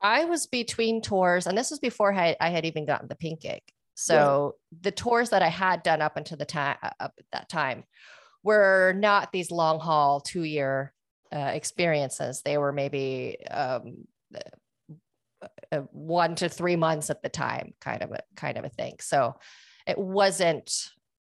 I 0.00 0.24
was 0.24 0.46
between 0.46 1.02
tours, 1.02 1.46
and 1.46 1.58
this 1.58 1.68
was 1.68 1.80
before 1.80 2.14
I, 2.14 2.34
I 2.40 2.48
had 2.48 2.64
even 2.64 2.86
gotten 2.86 3.08
the 3.08 3.14
pink 3.14 3.42
gig. 3.42 3.60
So 3.94 4.54
right. 4.72 4.82
the 4.84 4.90
tours 4.90 5.28
that 5.30 5.42
I 5.42 5.48
had 5.48 5.82
done 5.82 6.00
up 6.00 6.16
until 6.16 6.38
the 6.38 6.46
time 6.46 6.78
uh, 6.82 6.88
up 6.98 7.12
at 7.18 7.26
that 7.32 7.50
time 7.50 7.84
were 8.42 8.94
not 8.96 9.32
these 9.32 9.50
long 9.50 9.80
haul 9.80 10.20
two 10.20 10.44
year 10.44 10.92
uh, 11.32 11.50
experiences. 11.54 12.42
They 12.42 12.58
were 12.58 12.72
maybe 12.72 13.36
um, 13.50 14.06
uh, 14.34 15.46
uh, 15.72 15.78
one 15.92 16.34
to 16.36 16.48
three 16.48 16.76
months 16.76 17.10
at 17.10 17.22
the 17.22 17.28
time, 17.28 17.74
kind 17.80 18.02
of 18.02 18.12
a 18.12 18.20
kind 18.36 18.58
of 18.58 18.64
a 18.64 18.70
thing. 18.70 18.96
So 19.00 19.36
it 19.86 19.98
wasn't 19.98 20.72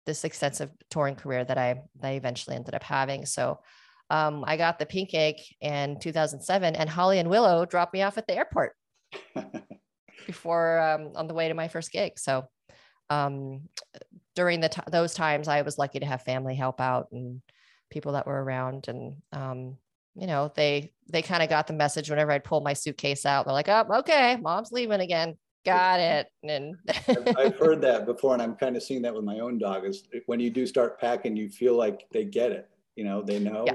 this 0.05 0.23
extensive 0.23 0.69
touring 0.89 1.15
career 1.15 1.43
that 1.43 1.57
I 1.57 1.81
that 1.99 2.07
I 2.09 2.11
eventually 2.13 2.55
ended 2.55 2.75
up 2.75 2.83
having. 2.83 3.25
So 3.25 3.59
um, 4.09 4.43
I 4.47 4.55
got 4.55 4.79
the 4.79 4.85
pink 4.85 5.13
egg 5.13 5.35
in 5.59 5.99
2007, 5.99 6.75
and 6.75 6.89
Holly 6.89 7.19
and 7.19 7.29
Willow 7.29 7.65
dropped 7.65 7.93
me 7.93 8.01
off 8.01 8.17
at 8.17 8.25
the 8.27 8.37
airport 8.37 8.73
before 10.25 10.79
um, 10.79 11.11
on 11.15 11.27
the 11.27 11.33
way 11.33 11.49
to 11.49 11.53
my 11.53 11.67
first 11.67 11.91
gig. 11.91 12.17
So 12.17 12.45
um, 13.09 13.67
during 14.37 14.61
the 14.61 14.69
t- 14.69 14.81
those 14.91 15.15
times, 15.15 15.47
I 15.47 15.63
was 15.63 15.79
lucky 15.79 15.99
to 15.99 16.05
have 16.05 16.21
family 16.21 16.53
help 16.53 16.79
out 16.79 17.07
and 17.11 17.41
people 17.89 18.11
that 18.11 18.27
were 18.27 18.43
around, 18.43 18.87
and 18.87 19.15
um, 19.33 19.77
you 20.15 20.27
know 20.27 20.51
they 20.55 20.93
they 21.09 21.23
kind 21.23 21.41
of 21.41 21.49
got 21.49 21.65
the 21.65 21.73
message 21.73 22.09
whenever 22.09 22.31
I'd 22.31 22.43
pull 22.43 22.61
my 22.61 22.73
suitcase 22.73 23.25
out. 23.25 23.45
They're 23.45 23.53
like, 23.53 23.67
"Oh, 23.67 23.85
okay, 23.99 24.37
mom's 24.37 24.71
leaving 24.71 25.01
again 25.01 25.35
got 25.65 25.99
it 25.99 26.27
and 26.43 26.77
I've 27.37 27.59
heard 27.59 27.81
that 27.81 28.05
before 28.05 28.31
and 28.31 28.41
i'm 28.41 28.55
kind 28.55 28.77
of 28.77 28.83
seeing 28.83 29.01
that 29.01 29.13
with 29.13 29.25
my 29.25 29.39
own 29.39 29.57
dog 29.57 29.85
is 29.85 30.07
when 30.25 30.39
you 30.39 30.49
do 30.49 30.65
start 30.65 30.97
packing 30.97 31.35
you 31.35 31.49
feel 31.49 31.75
like 31.75 32.05
they 32.13 32.23
get 32.23 32.53
it 32.53 32.69
you 32.95 33.03
know 33.03 33.21
they 33.21 33.37
know 33.37 33.65
yeah. 33.67 33.73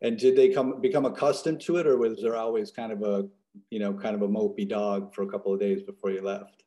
and 0.00 0.18
did 0.18 0.34
they 0.34 0.48
come 0.48 0.80
become 0.80 1.04
accustomed 1.06 1.60
to 1.60 1.76
it 1.76 1.86
or 1.86 1.96
was 1.96 2.20
there 2.20 2.34
always 2.34 2.72
kind 2.72 2.90
of 2.90 3.02
a 3.02 3.28
you 3.70 3.78
know 3.78 3.92
kind 3.92 4.16
of 4.16 4.22
a 4.22 4.28
mopey 4.28 4.68
dog 4.68 5.14
for 5.14 5.22
a 5.22 5.28
couple 5.28 5.54
of 5.54 5.60
days 5.60 5.80
before 5.84 6.10
you 6.10 6.22
left 6.22 6.64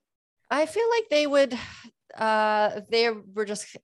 i 0.50 0.66
feel 0.66 0.90
like 0.98 1.10
they 1.10 1.28
would 1.28 1.54
uh 2.18 2.82
they 2.90 3.10
were 3.10 3.46
just 3.46 3.76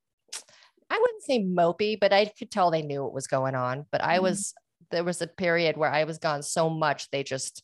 i 0.90 0.98
wouldn't 0.98 1.24
say 1.24 1.40
mopey 1.40 1.98
but 2.00 2.14
i 2.14 2.26
could 2.26 2.52
tell 2.52 2.72
they 2.72 2.82
knew 2.82 3.04
what 3.04 3.14
was 3.14 3.28
going 3.28 3.56
on 3.56 3.86
but 3.92 4.04
i 4.04 4.16
mm-hmm. 4.16 4.24
was 4.24 4.54
there 4.92 5.04
was 5.04 5.22
a 5.22 5.28
period 5.28 5.78
where 5.78 5.92
i 5.92 6.04
was 6.04 6.18
gone 6.18 6.44
so 6.44 6.70
much 6.70 7.10
they 7.12 7.24
just 7.24 7.64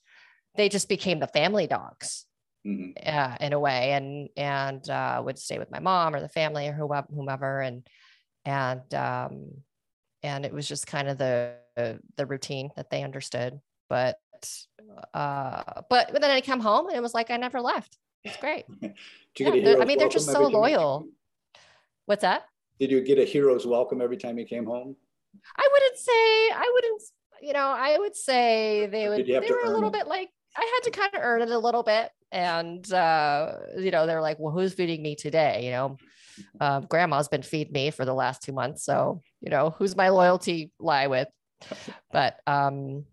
they 0.56 0.70
just 0.70 0.90
became 0.90 1.20
the 1.20 1.28
family 1.28 1.68
dogs 1.68 2.26
mm-hmm. 2.66 2.92
uh, 3.06 3.36
in 3.40 3.54
a 3.54 3.60
way 3.60 3.92
and 3.92 4.30
and 4.36 4.90
uh, 4.90 5.22
would 5.24 5.38
stay 5.38 5.60
with 5.60 5.72
my 5.72 5.80
mom 5.80 6.16
or 6.16 6.20
the 6.20 6.30
family 6.30 6.68
or 6.68 6.74
whoever, 6.74 7.08
whomever 7.14 7.62
and 7.62 7.88
and 8.46 8.94
um, 8.94 9.52
and 10.24 10.46
it 10.46 10.54
was 10.54 10.68
just 10.68 10.88
kind 10.88 11.08
of 11.08 11.18
the 11.18 11.54
the 11.76 12.26
routine 12.26 12.72
that 12.76 12.90
they 12.90 13.04
understood 13.04 13.60
but 13.90 14.18
uh, 15.14 15.64
but 15.90 16.12
then 16.14 16.32
I 16.32 16.42
come 16.42 16.60
home 16.60 16.88
and 16.88 16.96
it 16.96 17.02
was 17.02 17.14
like 17.14 17.32
I 17.32 17.38
never 17.38 17.62
left. 17.62 17.98
It's 18.28 18.38
great. 18.38 18.66
yeah, 19.40 19.76
I 19.80 19.86
mean, 19.86 19.98
they're 19.98 20.10
just 20.10 20.32
so 20.32 20.48
loyal. 20.48 21.08
What's 22.06 22.22
that? 22.22 22.44
Did 22.80 22.92
you 22.92 23.02
get 23.02 23.18
a 23.18 23.26
hero's 23.26 23.66
welcome 23.66 24.02
every 24.02 24.18
time 24.18 24.38
you 24.38 24.46
came 24.46 24.66
home? 24.66 24.96
I 25.58 25.68
wouldn't 25.72 25.98
say 25.98 26.12
I 26.12 26.72
wouldn't. 26.74 27.02
You 27.42 27.54
know, 27.54 27.68
I 27.68 27.98
would 27.98 28.16
say 28.16 28.88
they 28.88 29.10
would. 29.10 29.26
They 29.26 29.40
were 29.40 29.64
a 29.66 29.70
little 29.70 29.90
it? 29.90 29.94
bit 29.94 30.08
like 30.08 30.30
I 30.58 30.72
had 30.74 30.92
to 30.92 31.00
kind 31.00 31.14
of 31.14 31.22
earn 31.24 31.42
it 31.42 31.50
a 31.50 31.60
little 31.60 31.84
bit. 31.84 32.10
And, 32.32 32.92
uh, 32.92 33.54
you 33.78 33.92
know, 33.92 34.06
they're 34.06 34.22
like, 34.22 34.38
well, 34.40 34.54
who's 34.54 34.74
feeding 34.74 35.02
me 35.02 35.16
today? 35.16 35.66
You 35.66 35.72
know, 35.72 35.98
uh, 36.60 36.80
grandma's 36.82 37.28
been 37.28 37.44
feeding 37.44 37.74
me 37.74 37.92
for 37.92 38.06
the 38.06 38.14
last 38.14 38.42
two 38.42 38.54
months. 38.54 38.84
So, 38.84 39.22
you 39.42 39.50
know, 39.50 39.76
who's 39.78 39.96
my 39.96 40.10
loyalty 40.10 40.72
lie 40.80 41.08
with? 41.08 41.28
But, 42.12 42.40
um, 42.48 43.06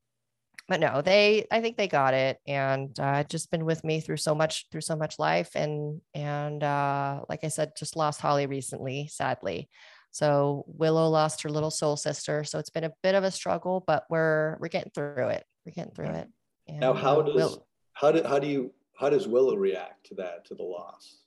but 0.69 0.81
no, 0.81 1.03
they, 1.03 1.47
I 1.51 1.61
think 1.61 1.77
they 1.77 1.89
got 1.89 2.15
it 2.15 2.39
and, 2.47 2.99
uh, 2.99 3.25
just 3.25 3.51
been 3.51 3.65
with 3.65 3.85
me 3.85 4.01
through 4.01 4.17
so 4.17 4.35
much, 4.35 4.67
through 4.71 4.81
so 4.81 4.97
much 4.97 5.19
life. 5.19 5.51
And, 5.55 6.01
and, 6.15 6.63
uh, 6.63 7.21
like 7.29 7.45
I 7.45 7.49
said, 7.49 7.73
just 7.77 7.97
lost 7.97 8.21
Holly 8.21 8.47
recently, 8.47 9.09
sadly. 9.09 9.69
So 10.11 10.65
Willow 10.67 11.09
lost 11.09 11.43
her 11.43 11.51
little 11.51 11.71
soul 11.71 11.97
sister. 11.97 12.45
So 12.45 12.59
it's 12.59 12.71
been 12.71 12.85
a 12.85 12.93
bit 13.03 13.15
of 13.15 13.25
a 13.25 13.31
struggle, 13.31 13.85
but 13.87 14.05
we're, 14.09 14.57
we're 14.61 14.69
getting 14.69 14.93
through 14.95 15.29
it. 15.29 15.45
We're 15.67 15.73
getting 15.73 15.93
through 15.93 16.11
it. 16.11 16.29
And 16.69 16.81
now, 16.81 16.95
how 16.95 17.23
does 17.23 17.59
how 17.93 18.11
do 18.11 18.23
how 18.23 18.39
do 18.39 18.47
you 18.47 18.73
how 18.99 19.11
does 19.11 19.27
Willow 19.27 19.57
react 19.57 20.07
to 20.07 20.15
that 20.17 20.47
to 20.47 20.55
the 20.55 20.63
loss? 20.63 21.21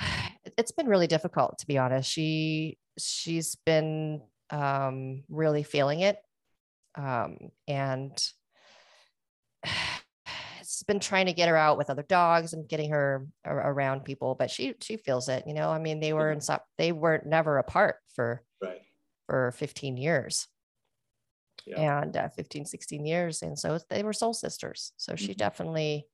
It's 0.56 0.72
been 0.72 0.86
really 0.86 1.06
difficult 1.06 1.58
to 1.58 1.66
be 1.66 1.76
honest. 1.76 2.10
She 2.10 2.78
she's 2.98 3.54
been 3.66 4.22
um, 4.50 5.22
really 5.28 5.62
feeling 5.62 6.00
it, 6.00 6.16
um, 6.98 7.38
and 7.66 8.12
it's 10.60 10.82
been 10.82 11.00
trying 11.00 11.26
to 11.26 11.32
get 11.32 11.48
her 11.48 11.56
out 11.56 11.78
with 11.78 11.90
other 11.90 12.02
dogs 12.02 12.52
and 12.52 12.68
getting 12.68 12.90
her 12.90 13.26
around 13.46 14.04
people, 14.04 14.34
but 14.34 14.50
she 14.50 14.74
she 14.82 14.96
feels 14.96 15.28
it. 15.28 15.44
You 15.46 15.54
know, 15.54 15.70
I 15.70 15.78
mean, 15.78 16.00
they 16.00 16.12
were 16.12 16.30
in 16.30 16.40
they 16.76 16.92
weren't 16.92 17.26
never 17.26 17.58
apart 17.58 17.96
for 18.14 18.42
right. 18.62 18.82
for 19.26 19.52
15 19.52 19.96
years. 19.96 20.46
Yeah. 21.66 22.00
and 22.00 22.16
uh, 22.16 22.28
15, 22.30 22.64
16 22.64 23.04
years. 23.04 23.42
And 23.42 23.58
so 23.58 23.78
they 23.90 24.02
were 24.02 24.14
soul 24.14 24.32
sisters. 24.32 24.92
So 24.96 25.16
she 25.16 25.34
Mhm. 25.34 25.36
definitely 25.36 26.08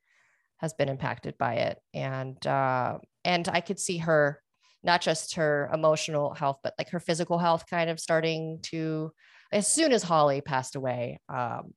has 0.56 0.72
been 0.72 0.88
impacted 0.88 1.38
by 1.38 1.54
it. 1.56 1.78
And, 1.92 2.44
uh, 2.44 2.98
and 3.24 3.48
I 3.48 3.60
could 3.60 3.78
see 3.78 3.98
her, 3.98 4.42
not 4.82 5.00
just 5.00 5.36
her 5.36 5.70
emotional 5.72 6.34
health, 6.34 6.58
but 6.64 6.74
like 6.76 6.88
her 6.90 6.98
physical 6.98 7.38
health 7.38 7.66
kind 7.70 7.88
of 7.88 8.00
starting 8.00 8.60
to, 8.62 9.12
as 9.54 9.68
soon 9.72 9.92
as 9.92 10.02
Holly 10.02 10.40
passed 10.40 10.74
away, 10.74 11.20
um, 11.28 11.72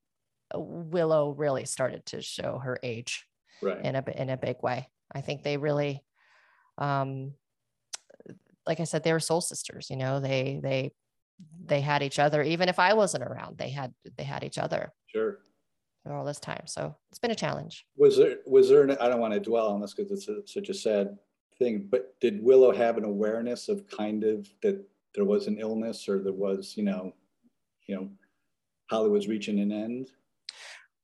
Willow 0.55 1.31
really 1.31 1.65
started 1.65 2.05
to 2.07 2.21
show 2.21 2.57
her 2.57 2.77
age 2.83 3.25
Right. 3.61 3.83
in 3.85 3.95
a 3.95 4.03
in 4.21 4.29
a 4.29 4.37
big 4.37 4.57
way. 4.63 4.89
I 5.13 5.21
think 5.21 5.43
they 5.43 5.57
really, 5.57 6.03
um, 6.77 7.33
like 8.65 8.79
I 8.79 8.83
said, 8.85 9.03
they 9.03 9.13
were 9.13 9.19
soul 9.19 9.41
sisters. 9.41 9.89
You 9.89 9.95
know, 9.97 10.19
they 10.19 10.59
they 10.61 10.91
they 11.63 11.81
had 11.81 12.01
each 12.01 12.17
other. 12.19 12.41
Even 12.41 12.67
if 12.69 12.79
I 12.79 12.93
wasn't 12.93 13.23
around, 13.23 13.57
they 13.57 13.69
had 13.69 13.93
they 14.17 14.23
had 14.23 14.43
each 14.43 14.57
other 14.57 14.91
Sure. 15.05 15.39
all 16.09 16.25
this 16.25 16.39
time. 16.39 16.65
So 16.65 16.95
it's 17.09 17.19
been 17.19 17.31
a 17.31 17.35
challenge. 17.35 17.85
Was 17.95 18.17
there, 18.17 18.37
was 18.47 18.69
there, 18.69 18.83
an- 18.83 18.97
I 18.99 19.07
don't 19.07 19.19
want 19.19 19.33
to 19.35 19.39
dwell 19.39 19.67
on 19.67 19.81
this 19.81 19.93
because 19.93 20.11
it's 20.11 20.27
a- 20.27 20.47
such 20.47 20.69
a 20.69 20.73
sad 20.73 21.17
thing, 21.59 21.87
but 21.91 22.19
did 22.19 22.41
Willow 22.43 22.71
have 22.71 22.97
an 22.97 23.03
awareness 23.03 23.69
of 23.69 23.85
kind 23.87 24.23
of 24.23 24.47
that 24.61 24.83
there 25.13 25.25
was 25.25 25.47
an 25.47 25.59
illness 25.59 26.07
or 26.09 26.23
there 26.23 26.33
was, 26.33 26.75
you 26.77 26.83
know, 26.83 27.13
you 27.87 27.95
know, 27.95 28.09
Holly 28.89 29.09
was 29.09 29.27
reaching 29.27 29.59
an 29.59 29.71
end? 29.71 30.09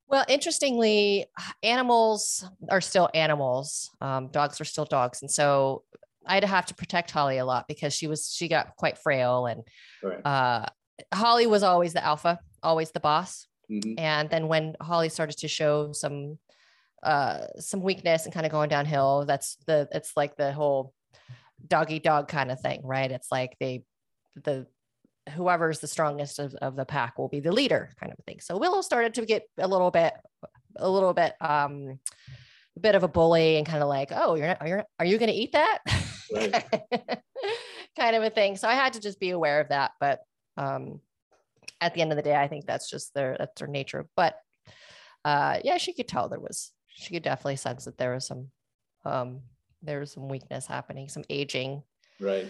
Well, 0.08 0.26
interestingly, 0.28 1.26
animals 1.64 2.46
are 2.70 2.82
still 2.82 3.10
animals. 3.14 3.90
Um, 4.02 4.28
dogs 4.28 4.60
are 4.62 4.66
still 4.66 4.86
dogs, 4.86 5.22
and 5.22 5.32
so 5.32 5.84
I'd 6.26 6.44
have 6.44 6.66
to 6.68 6.76
protect 6.76 7.12
Holly 7.12 7.38
a 7.38 7.46
lot 7.46 7.68
because 7.68 7.94
she 7.94 8.08
was 8.08 8.32
she 8.34 8.48
got 8.48 8.76
quite 8.76 8.98
frail, 8.98 9.48
and 9.48 9.64
Right. 10.04 10.26
uh, 10.26 10.66
Holly 11.14 11.48
was 11.48 11.64
always 11.64 11.94
the 11.94 12.04
alpha, 12.04 12.40
always 12.62 12.92
the 12.92 13.00
boss. 13.00 13.48
Mhm. 13.72 13.96
and 13.98 14.30
then 14.30 14.50
when 14.50 14.76
holly 14.82 15.08
started 15.08 15.38
to 15.38 15.48
show 15.48 15.94
some 15.94 16.38
uh 17.02 17.48
some 17.60 17.82
weakness 17.82 18.26
and 18.26 18.34
kind 18.34 18.46
of 18.46 18.52
going 18.52 18.68
downhill 18.68 19.24
that's 19.26 19.56
the 19.68 19.88
it's 19.94 20.18
like 20.18 20.36
the 20.36 20.52
whole 20.52 20.94
doggy 21.66 21.98
dog 22.00 22.28
kind 22.28 22.52
of 22.52 22.60
thing 22.60 22.82
right 22.84 23.10
it's 23.10 23.32
like 23.32 23.56
they 23.62 23.86
the 24.44 24.68
whoever's 25.32 25.80
the 25.80 25.88
strongest 25.88 26.40
of, 26.40 26.54
of 26.56 26.76
the 26.76 26.86
pack 26.86 27.18
will 27.18 27.30
be 27.30 27.40
the 27.40 27.52
leader 27.52 27.90
kind 28.00 28.12
of 28.12 28.26
thing 28.26 28.40
so 28.40 28.58
willow 28.58 28.82
started 28.82 29.14
to 29.14 29.26
get 29.26 29.44
a 29.58 29.68
little 29.68 29.92
bit 29.92 30.14
a 30.78 30.90
little 30.90 31.14
bit 31.14 31.34
um 31.42 32.00
a 32.76 32.80
bit 32.80 32.96
of 32.96 33.04
a 33.04 33.08
bully 33.08 33.58
and 33.58 33.66
kind 33.66 33.84
of 33.84 33.90
like 33.90 34.10
oh 34.14 34.36
you're 34.36 34.48
not 34.48 34.58
are 34.62 34.68
you, 34.68 34.82
are 35.00 35.06
you 35.06 35.18
going 35.18 35.32
to 35.32 35.36
eat 35.36 35.54
that 35.54 35.80
Right. 36.34 36.64
kind 37.98 38.16
of 38.16 38.24
a 38.24 38.30
thing 38.30 38.58
so 38.58 38.68
i 38.68 38.74
had 38.74 38.94
to 38.94 39.00
just 39.00 39.20
be 39.20 39.30
aware 39.30 39.62
of 39.62 39.70
that 39.70 39.92
but 40.00 40.22
um 40.58 41.00
at 41.84 41.94
the 41.94 42.02
end 42.02 42.12
of 42.12 42.16
the 42.16 42.24
day, 42.24 42.36
I 42.36 42.48
think 42.48 42.66
that's 42.66 42.90
just 42.90 43.14
their 43.14 43.36
that's 43.38 43.60
their 43.60 43.68
nature. 43.68 44.08
But 44.16 44.38
uh, 45.26 45.60
yeah, 45.64 45.78
she 45.78 45.94
could 45.94 46.08
tell 46.08 46.30
there 46.30 46.40
was 46.40 46.72
she 46.88 47.14
could 47.14 47.24
definitely 47.24 47.58
sense 47.58 47.86
that 47.86 47.98
there 47.98 48.14
was 48.14 48.26
some 48.26 48.48
um, 49.06 49.42
there 49.82 50.00
was 50.00 50.12
some 50.12 50.30
weakness 50.30 50.66
happening, 50.66 51.10
some 51.10 51.26
aging. 51.30 51.84
Right. 52.20 52.48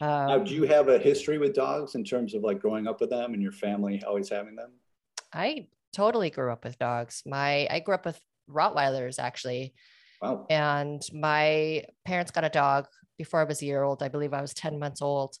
Now, 0.00 0.36
Um, 0.36 0.44
do 0.44 0.54
you 0.54 0.64
have 0.64 0.88
a 0.88 0.98
history 0.98 1.38
with 1.38 1.54
dogs 1.54 1.94
in 1.94 2.04
terms 2.04 2.34
of 2.34 2.42
like 2.42 2.60
growing 2.60 2.86
up 2.86 3.00
with 3.00 3.10
them 3.10 3.32
and 3.32 3.42
your 3.42 3.52
family 3.52 4.02
always 4.04 4.28
having 4.28 4.56
them? 4.56 4.72
I 5.32 5.68
totally 5.92 6.30
grew 6.30 6.52
up 6.52 6.64
with 6.64 6.78
dogs. 6.78 7.22
My 7.26 7.66
I 7.70 7.80
grew 7.80 7.94
up 7.94 8.04
with 8.06 8.20
Rottweilers 8.48 9.18
actually, 9.18 9.74
Wow. 10.20 10.46
and 10.50 11.00
my 11.12 11.84
parents 12.04 12.30
got 12.32 12.44
a 12.44 12.48
dog 12.48 12.86
before 13.16 13.40
I 13.40 13.44
was 13.44 13.62
a 13.62 13.66
year 13.66 13.82
old. 13.82 14.02
I 14.02 14.08
believe 14.08 14.32
I 14.34 14.40
was 14.42 14.54
ten 14.54 14.78
months 14.78 15.00
old, 15.00 15.36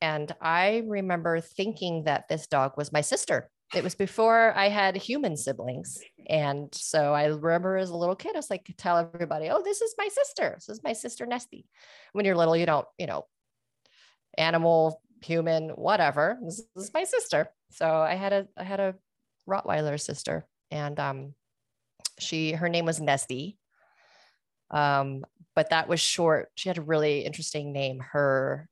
and 0.00 0.34
I 0.40 0.82
remember 0.86 1.40
thinking 1.40 2.04
that 2.04 2.28
this 2.28 2.46
dog 2.46 2.74
was 2.76 2.92
my 2.92 3.00
sister. 3.00 3.50
It 3.74 3.84
was 3.84 3.94
before 3.94 4.54
I 4.56 4.68
had 4.68 4.96
human 4.96 5.36
siblings. 5.36 6.00
And 6.26 6.74
so 6.74 7.12
I 7.12 7.26
remember 7.26 7.76
as 7.76 7.90
a 7.90 7.96
little 7.96 8.16
kid, 8.16 8.34
I 8.34 8.38
was 8.38 8.48
like, 8.48 8.64
tell 8.78 8.96
everybody, 8.96 9.50
oh, 9.50 9.62
this 9.62 9.82
is 9.82 9.94
my 9.98 10.08
sister. 10.08 10.54
This 10.54 10.70
is 10.70 10.82
my 10.82 10.94
sister 10.94 11.26
Nesty. 11.26 11.66
When 12.12 12.24
you're 12.24 12.34
little, 12.34 12.56
you 12.56 12.64
don't, 12.64 12.86
you 12.96 13.06
know, 13.06 13.26
animal, 14.38 15.02
human, 15.22 15.70
whatever. 15.70 16.38
This, 16.42 16.62
is 16.76 16.94
my 16.94 17.04
sister. 17.04 17.50
So 17.70 17.86
I 17.86 18.14
had 18.14 18.32
a 18.32 18.48
I 18.56 18.64
had 18.64 18.80
a 18.80 18.94
Rottweiler 19.48 20.00
sister. 20.00 20.46
And 20.70 20.98
um 20.98 21.34
she 22.18 22.52
her 22.52 22.68
name 22.68 22.84
was 22.84 23.00
Nesty. 23.00 23.58
Um, 24.70 25.24
but 25.54 25.70
that 25.70 25.88
was 25.88 26.00
short. 26.00 26.50
She 26.54 26.68
had 26.68 26.78
a 26.78 26.82
really 26.82 27.20
interesting 27.20 27.72
name. 27.72 28.00
Her 28.00 28.68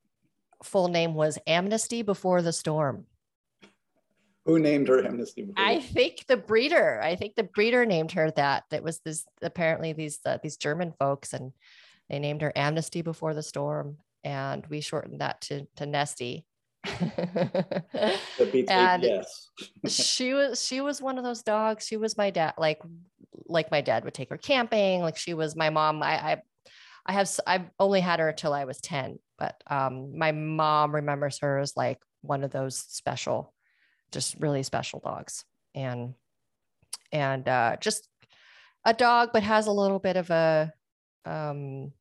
full 0.62 0.88
name 0.88 1.14
was 1.14 1.38
Amnesty 1.46 2.02
Before 2.02 2.42
the 2.42 2.52
Storm. 2.52 3.06
Who 4.44 4.60
named 4.60 4.86
her 4.88 5.04
Amnesty? 5.04 5.42
Before? 5.42 5.64
I 5.64 5.80
think 5.80 6.26
the 6.28 6.36
breeder. 6.36 7.00
I 7.02 7.16
think 7.16 7.34
the 7.34 7.42
breeder 7.42 7.84
named 7.84 8.12
her 8.12 8.30
that. 8.32 8.64
That 8.70 8.84
was 8.84 9.00
this 9.00 9.24
apparently 9.42 9.92
these 9.92 10.20
uh, 10.24 10.38
these 10.40 10.56
German 10.56 10.92
folks, 10.98 11.32
and 11.32 11.52
they 12.08 12.20
named 12.20 12.42
her 12.42 12.52
Amnesty 12.54 13.02
Before 13.02 13.34
the 13.34 13.42
Storm, 13.42 13.96
and 14.24 14.66
we 14.66 14.80
shortened 14.80 15.20
that 15.20 15.40
to 15.42 15.66
to 15.76 15.86
Nesty. 15.86 16.46
And- 18.68 19.02
yes. 19.02 19.48
she 19.88 20.32
was 20.34 20.64
she 20.64 20.80
was 20.80 21.02
one 21.02 21.18
of 21.18 21.24
those 21.24 21.42
dogs. 21.42 21.86
She 21.86 21.96
was 21.96 22.16
my 22.16 22.30
dad, 22.30 22.54
like 22.58 22.80
like 23.46 23.70
my 23.70 23.80
dad 23.80 24.04
would 24.04 24.14
take 24.14 24.30
her 24.30 24.38
camping. 24.38 25.00
Like 25.00 25.16
she 25.16 25.34
was 25.34 25.56
my 25.56 25.70
mom. 25.70 26.02
I 26.02 26.32
I, 26.32 26.42
I 27.06 27.12
have 27.12 27.30
I've 27.46 27.70
only 27.78 28.00
had 28.00 28.20
her 28.20 28.28
until 28.28 28.52
I 28.52 28.64
was 28.64 28.80
ten, 28.80 29.18
but 29.38 29.62
um, 29.68 30.16
my 30.18 30.32
mom 30.32 30.94
remembers 30.94 31.38
her 31.40 31.58
as 31.58 31.76
like 31.76 31.98
one 32.22 32.44
of 32.44 32.50
those 32.50 32.76
special, 32.78 33.52
just 34.10 34.36
really 34.40 34.62
special 34.62 35.00
dogs, 35.00 35.44
and 35.74 36.14
and 37.12 37.48
uh, 37.48 37.76
just 37.80 38.08
a 38.84 38.94
dog, 38.94 39.30
but 39.32 39.42
has 39.42 39.66
a 39.66 39.72
little 39.72 39.98
bit 39.98 40.16
of 40.16 40.30
a 40.30 40.72
um 41.24 41.92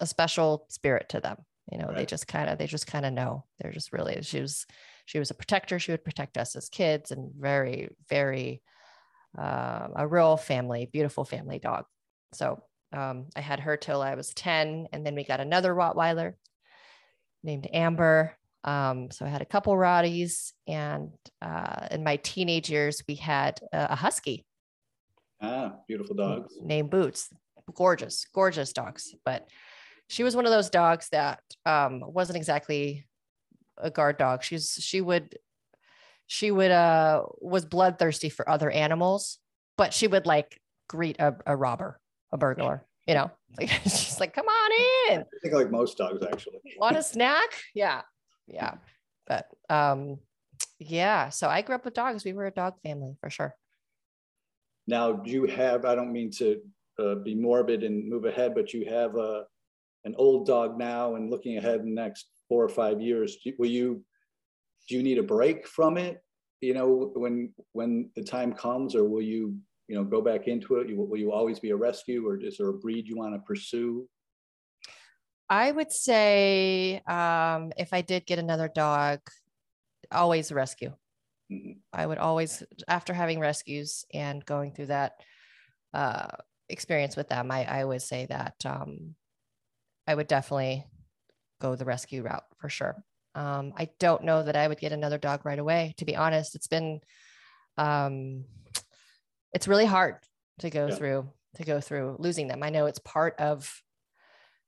a 0.00 0.06
special 0.06 0.66
spirit 0.68 1.08
to 1.10 1.20
them. 1.20 1.36
You 1.70 1.78
know, 1.78 1.92
they 1.94 2.06
just 2.06 2.26
kind 2.26 2.48
of 2.48 2.58
they 2.58 2.66
just 2.66 2.86
kind 2.86 3.04
of 3.04 3.12
know. 3.12 3.44
They're 3.60 3.72
just 3.72 3.92
really 3.92 4.22
she 4.22 4.40
was 4.40 4.66
she 5.06 5.18
was 5.18 5.30
a 5.30 5.34
protector. 5.34 5.78
She 5.78 5.90
would 5.92 6.04
protect 6.04 6.36
us 6.38 6.54
as 6.56 6.68
kids 6.68 7.10
and 7.10 7.32
very, 7.34 7.88
very 8.08 8.62
uh, 9.38 9.88
a 9.96 10.06
real 10.06 10.36
family, 10.36 10.88
beautiful 10.92 11.24
family 11.24 11.58
dog. 11.58 11.84
So 12.32 12.62
um, 12.92 13.26
I 13.36 13.40
had 13.40 13.60
her 13.60 13.76
till 13.76 14.02
I 14.02 14.14
was 14.14 14.34
10. 14.34 14.88
And 14.92 15.04
then 15.04 15.14
we 15.14 15.24
got 15.24 15.40
another 15.40 15.74
Rottweiler 15.74 16.34
named 17.42 17.68
Amber. 17.72 18.34
Um, 18.64 19.10
so 19.10 19.24
I 19.24 19.28
had 19.28 19.42
a 19.42 19.46
couple 19.46 19.74
Rotties. 19.74 20.52
And 20.66 21.10
uh, 21.40 21.88
in 21.90 22.04
my 22.04 22.16
teenage 22.16 22.70
years, 22.70 23.02
we 23.08 23.14
had 23.14 23.60
a, 23.72 23.88
a 23.92 23.94
Husky 23.96 24.44
Ah, 25.40 25.76
beautiful 25.86 26.16
dogs. 26.16 26.52
named 26.60 26.90
Boots. 26.90 27.28
Gorgeous, 27.74 28.26
gorgeous 28.34 28.72
dogs. 28.72 29.14
But 29.24 29.48
she 30.08 30.24
was 30.24 30.34
one 30.34 30.46
of 30.46 30.52
those 30.52 30.70
dogs 30.70 31.08
that 31.10 31.40
um, 31.64 32.02
wasn't 32.06 32.36
exactly 32.36 33.06
a 33.76 33.90
guard 33.90 34.18
dog. 34.18 34.42
She's 34.42 34.78
she 34.80 35.00
would 35.00 35.38
she 36.26 36.50
would 36.50 36.70
uh 36.70 37.22
was 37.40 37.64
bloodthirsty 37.64 38.28
for 38.28 38.48
other 38.48 38.70
animals, 38.70 39.38
but 39.76 39.94
she 39.94 40.06
would 40.06 40.26
like 40.26 40.60
greet 40.88 41.20
a, 41.20 41.36
a 41.46 41.56
robber, 41.56 42.00
a 42.32 42.38
burglar. 42.38 42.84
You 43.06 43.14
know, 43.14 43.30
like 43.58 43.70
she's 43.84 44.20
like, 44.20 44.34
"Come 44.34 44.46
on 44.46 45.12
in, 45.12 45.20
I 45.20 45.24
think 45.42 45.54
like 45.54 45.70
most 45.70 45.98
dogs 45.98 46.22
actually. 46.22 46.58
want 46.78 46.96
a 46.96 47.02
snack?" 47.02 47.50
Yeah, 47.74 48.02
yeah. 48.46 48.74
But 49.26 49.46
um, 49.70 50.18
yeah. 50.78 51.28
So 51.28 51.48
I 51.48 51.62
grew 51.62 51.74
up 51.74 51.84
with 51.84 51.94
dogs. 51.94 52.24
We 52.24 52.32
were 52.32 52.46
a 52.46 52.50
dog 52.50 52.74
family 52.82 53.16
for 53.20 53.30
sure. 53.30 53.54
Now, 54.86 55.12
do 55.12 55.30
you 55.30 55.44
have, 55.44 55.84
I 55.84 55.94
don't 55.94 56.12
mean 56.12 56.30
to 56.32 56.62
uh, 56.98 57.14
be 57.16 57.34
morbid 57.34 57.84
and 57.84 58.08
move 58.08 58.24
ahead, 58.24 58.54
but 58.54 58.72
you 58.72 58.86
have 58.86 59.16
a, 59.16 59.44
an 60.04 60.14
old 60.16 60.46
dog 60.46 60.78
now 60.78 61.14
and 61.16 61.30
looking 61.30 61.56
ahead 61.56 61.80
in 61.80 61.94
the 61.94 62.00
next 62.02 62.30
four 62.48 62.64
or 62.64 62.68
five 62.68 63.00
years, 63.00 63.38
do- 63.44 63.54
will 63.58 63.68
you, 63.68 64.04
do 64.88 64.96
you 64.96 65.02
need 65.02 65.18
a 65.18 65.22
break 65.22 65.66
from 65.66 65.98
it? 65.98 66.22
You 66.60 66.74
know, 66.74 67.12
when, 67.14 67.52
when 67.72 68.10
the 68.16 68.24
time 68.24 68.52
comes, 68.52 68.94
or 68.94 69.04
will 69.04 69.22
you, 69.22 69.56
you 69.86 69.94
know, 69.94 70.04
go 70.04 70.20
back 70.20 70.48
into 70.48 70.76
it? 70.76 70.88
You- 70.88 71.00
Will 71.00 71.18
you 71.18 71.32
always 71.32 71.60
be 71.60 71.70
a 71.70 71.76
rescue 71.76 72.26
or 72.26 72.40
is 72.40 72.58
there 72.58 72.68
a 72.68 72.74
breed 72.74 73.06
you 73.08 73.16
want 73.16 73.34
to 73.34 73.40
pursue? 73.40 74.08
I 75.50 75.72
would 75.72 75.90
say 75.92 77.00
um, 77.06 77.72
if 77.76 77.92
I 77.92 78.02
did 78.02 78.26
get 78.26 78.38
another 78.38 78.68
dog, 78.68 79.20
always 80.12 80.50
a 80.50 80.54
rescue. 80.54 80.94
Mhm. 81.50 81.78
I 81.92 82.06
would 82.06 82.18
always, 82.18 82.62
after 82.86 83.14
having 83.14 83.40
rescues 83.40 84.04
and 84.12 84.44
going 84.44 84.72
through 84.74 84.86
that 84.86 85.12
uh, 85.94 86.28
experience 86.68 87.16
with 87.16 87.28
them, 87.28 87.50
I, 87.50 87.64
I 87.64 87.84
would 87.84 88.02
say 88.02 88.26
that 88.26 88.54
um, 88.66 89.14
I 90.08 90.14
would 90.14 90.26
definitely 90.26 90.86
go 91.60 91.76
the 91.76 91.84
rescue 91.84 92.22
route 92.22 92.44
for 92.56 92.70
sure. 92.70 93.04
Um, 93.34 93.74
I 93.76 93.90
don't 93.98 94.24
know 94.24 94.42
that 94.42 94.56
I 94.56 94.66
would 94.66 94.80
get 94.80 94.92
another 94.92 95.18
dog 95.18 95.44
right 95.44 95.58
away. 95.58 95.94
To 95.98 96.06
be 96.06 96.16
honest, 96.16 96.54
it's 96.54 96.66
been, 96.66 97.00
um, 97.76 98.46
it's 99.52 99.68
really 99.68 99.84
hard 99.84 100.16
to 100.60 100.70
go 100.70 100.88
Yeah. 100.88 100.94
through 100.94 101.32
to 101.56 101.64
go 101.64 101.80
through 101.80 102.16
losing 102.18 102.46
them. 102.46 102.62
I 102.62 102.70
know 102.70 102.86
it's 102.86 102.98
part 103.00 103.38
of 103.38 103.82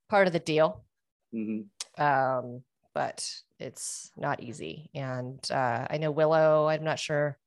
part 0.09 0.26
of 0.26 0.32
the 0.32 0.40
deal, 0.40 0.85
Mhm. 1.32 1.68
um, 1.99 2.64
but 2.94 3.26
it's 3.59 4.11
not 4.16 4.40
easy. 4.40 4.90
And 4.94 5.40
uh, 5.50 5.87
I 5.88 5.99
know 5.99 6.11
Willow, 6.11 6.68
I'm 6.68 6.85
not 6.85 6.99
sure 6.99 7.38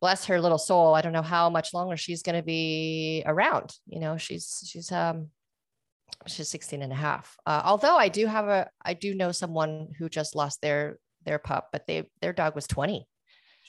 bless 0.00 0.26
her 0.26 0.40
little 0.40 0.58
soul. 0.58 0.94
I 0.94 1.00
don't 1.00 1.12
know 1.12 1.22
how 1.22 1.50
much 1.50 1.74
longer 1.74 1.96
she's 1.96 2.22
going 2.22 2.36
to 2.36 2.42
be 2.42 3.24
around. 3.26 3.74
You 3.86 3.98
know, 3.98 4.16
she's, 4.16 4.62
she's, 4.64 4.92
um, 4.92 5.30
she's 6.26 6.48
16 6.48 6.82
and 6.82 6.92
a 6.92 6.96
half. 6.96 7.36
Uh, 7.46 7.62
although 7.64 7.96
I 7.96 8.08
do 8.08 8.26
have 8.26 8.48
a, 8.48 8.68
I 8.82 8.94
do 8.94 9.14
know 9.14 9.32
someone 9.32 9.88
who 9.98 10.08
just 10.08 10.34
lost 10.34 10.60
their, 10.60 10.98
their 11.24 11.38
pup, 11.38 11.68
but 11.72 11.86
they, 11.86 12.08
their 12.20 12.32
dog 12.32 12.54
was 12.54 12.66
20. 12.66 13.06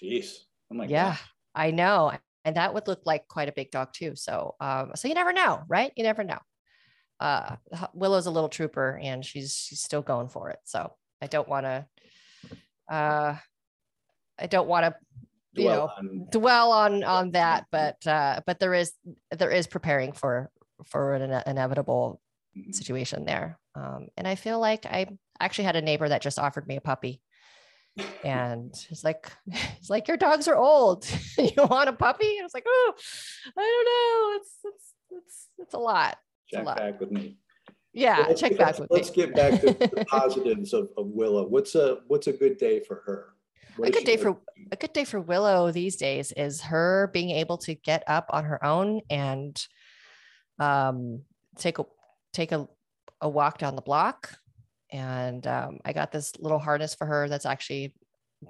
Jeez. 0.01 0.33
Oh 0.71 0.75
my 0.75 0.85
yeah. 0.85 1.17
I 1.55 1.71
know. 1.71 2.11
And 2.45 2.55
that 2.55 2.73
would 2.73 2.87
look 2.87 3.01
like 3.05 3.27
quite 3.27 3.49
a 3.49 3.53
big 3.53 3.71
dog 3.71 3.89
too. 3.93 4.13
So, 4.15 4.55
um, 4.59 4.91
so 4.95 5.07
you 5.07 5.13
never 5.13 5.33
know, 5.33 5.61
right? 5.67 5.91
You 5.95 6.03
never 6.03 6.23
know. 6.23 6.39
Uh, 7.19 7.57
Willow's 7.93 8.27
a 8.27 8.31
little 8.31 8.49
trooper 8.49 8.99
and 9.01 9.25
she's, 9.25 9.53
she's 9.53 9.81
still 9.81 10.01
going 10.01 10.29
for 10.29 10.49
it. 10.49 10.59
So 10.63 10.93
I 11.21 11.27
don't 11.27 11.49
want 11.49 11.65
to, 11.65 11.85
uh, 12.89 13.35
I 14.39 14.47
don't 14.47 14.67
want 14.67 14.85
to 14.85 14.95
you 15.53 15.63
dwell 15.63 15.75
know 15.75 15.91
on. 15.97 16.27
dwell 16.29 16.71
on 16.71 17.03
on 17.03 17.31
that 17.31 17.65
but 17.71 18.05
uh 18.05 18.39
but 18.45 18.59
there 18.59 18.75
is 18.75 18.93
there 19.31 19.49
is 19.49 19.65
preparing 19.65 20.11
for 20.13 20.51
for 20.85 21.13
an 21.15 21.41
inevitable. 21.45 22.21
Situation 22.71 23.25
there. 23.25 23.59
Um 23.75 24.07
and 24.17 24.27
i 24.27 24.35
feel 24.35 24.59
like 24.59 24.85
i 24.85 25.07
actually 25.39 25.65
had 25.65 25.75
a 25.75 25.81
neighbor 25.81 26.09
that 26.09 26.21
just 26.21 26.39
offered 26.39 26.67
me 26.67 26.75
a 26.75 26.81
puppy. 26.81 27.21
And 28.23 28.73
it's 28.89 29.03
like 29.03 29.31
it's 29.47 29.89
like 29.89 30.07
your 30.07 30.17
dogs 30.17 30.47
are 30.47 30.55
old. 30.55 31.05
You 31.37 31.65
want 31.65 31.89
a 31.89 31.93
puppy? 31.93 32.37
And 32.37 32.45
it's 32.45 32.53
like 32.53 32.65
oh 32.67 32.93
i 33.57 33.61
don't 33.61 33.85
know. 33.85 34.37
It's 34.37 34.57
it's 34.63 34.93
it's 35.11 35.47
it's 35.57 35.73
a 35.73 35.79
lot. 35.79 36.17
Check 36.47 36.63
a 36.63 36.65
lot. 36.65 36.77
back 36.77 36.99
with 36.99 37.11
me. 37.11 37.37
Yeah 37.93 38.27
well, 38.27 38.35
check 38.35 38.57
back 38.57 38.77
with 38.79 38.89
let's 38.91 39.09
me. 39.09 39.15
get 39.15 39.35
back 39.35 39.61
to 39.61 39.67
the 39.67 40.05
positives 40.09 40.73
of, 40.73 40.89
of 40.97 41.07
willow. 41.07 41.47
What's 41.47 41.75
a 41.75 41.99
what's 42.07 42.27
a 42.27 42.33
good 42.33 42.57
day 42.57 42.81
for 42.81 43.01
her? 43.05 43.33
A 43.83 43.91
good 43.91 44.03
day 44.03 44.17
for 44.17 44.37
a 44.71 44.75
good 44.75 44.93
day 44.93 45.05
for 45.05 45.21
Willow 45.21 45.71
these 45.71 45.95
days 45.95 46.31
is 46.33 46.61
her 46.61 47.09
being 47.13 47.31
able 47.31 47.57
to 47.59 47.75
get 47.75 48.03
up 48.07 48.29
on 48.31 48.43
her 48.45 48.63
own 48.63 49.01
and 49.09 49.57
um, 50.59 51.21
take 51.57 51.79
a 51.79 51.85
take 52.33 52.51
a, 52.51 52.67
a 53.21 53.29
walk 53.29 53.57
down 53.57 53.75
the 53.75 53.81
block. 53.81 54.33
And 54.91 55.45
um, 55.45 55.79
I 55.85 55.93
got 55.93 56.11
this 56.11 56.33
little 56.39 56.59
harness 56.59 56.95
for 56.95 57.05
her 57.05 57.29
that's 57.29 57.45
actually 57.45 57.93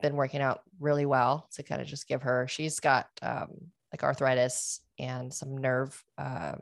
been 0.01 0.15
working 0.15 0.41
out 0.41 0.61
really 0.79 1.05
well 1.05 1.49
to 1.53 1.63
kind 1.63 1.81
of 1.81 1.87
just 1.87 2.07
give 2.07 2.21
her. 2.21 2.47
She's 2.47 2.79
got 2.79 3.07
um, 3.21 3.49
like 3.91 4.03
arthritis 4.03 4.81
and 4.99 5.33
some 5.33 5.57
nerve 5.57 6.01
uh, 6.17 6.55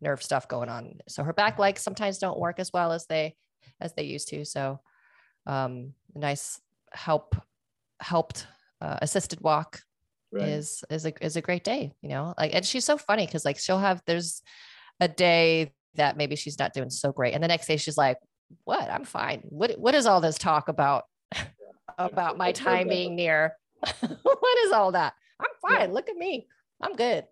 nerve 0.00 0.22
stuff 0.22 0.48
going 0.48 0.68
on. 0.68 0.98
So 1.08 1.24
her 1.24 1.32
back 1.32 1.58
legs 1.58 1.82
sometimes 1.82 2.18
don't 2.18 2.38
work 2.38 2.58
as 2.58 2.72
well 2.72 2.92
as 2.92 3.06
they 3.06 3.36
as 3.80 3.92
they 3.94 4.04
used 4.04 4.28
to. 4.28 4.44
So 4.44 4.80
um, 5.46 5.94
nice 6.14 6.60
help 6.92 7.36
helped 8.00 8.46
uh, 8.80 8.98
assisted 9.02 9.40
walk 9.40 9.80
right. 10.32 10.48
is 10.48 10.84
is 10.90 11.04
a 11.04 11.12
is 11.24 11.36
a 11.36 11.42
great 11.42 11.64
day 11.64 11.92
you 12.00 12.08
know 12.08 12.34
like 12.38 12.54
and 12.54 12.64
she's 12.64 12.84
so 12.84 12.96
funny 12.96 13.26
because 13.26 13.44
like 13.44 13.58
she'll 13.58 13.78
have 13.78 14.02
there's 14.06 14.42
a 15.00 15.08
day 15.08 15.72
that 15.98 16.16
maybe 16.16 16.36
she's 16.36 16.58
not 16.58 16.72
doing 16.72 16.90
so 16.90 17.12
great. 17.12 17.34
And 17.34 17.42
the 17.42 17.48
next 17.48 17.66
day 17.66 17.76
she's 17.76 17.98
like 17.98 18.18
what? 18.64 18.90
I'm 18.90 19.04
fine. 19.04 19.42
What 19.44 19.78
what 19.78 19.94
is 19.94 20.06
all 20.06 20.20
this 20.20 20.38
talk 20.38 20.68
about 20.68 21.04
about 21.98 22.38
my 22.38 22.52
time 22.52 22.88
being 22.88 23.14
near 23.14 23.54
what 24.00 24.58
is 24.64 24.72
all 24.72 24.92
that? 24.92 25.12
I'm 25.40 25.70
fine. 25.70 25.88
Yeah. 25.88 25.94
look 25.94 26.08
at 26.08 26.16
me. 26.16 26.46
I'm 26.80 26.94
good. 26.94 27.24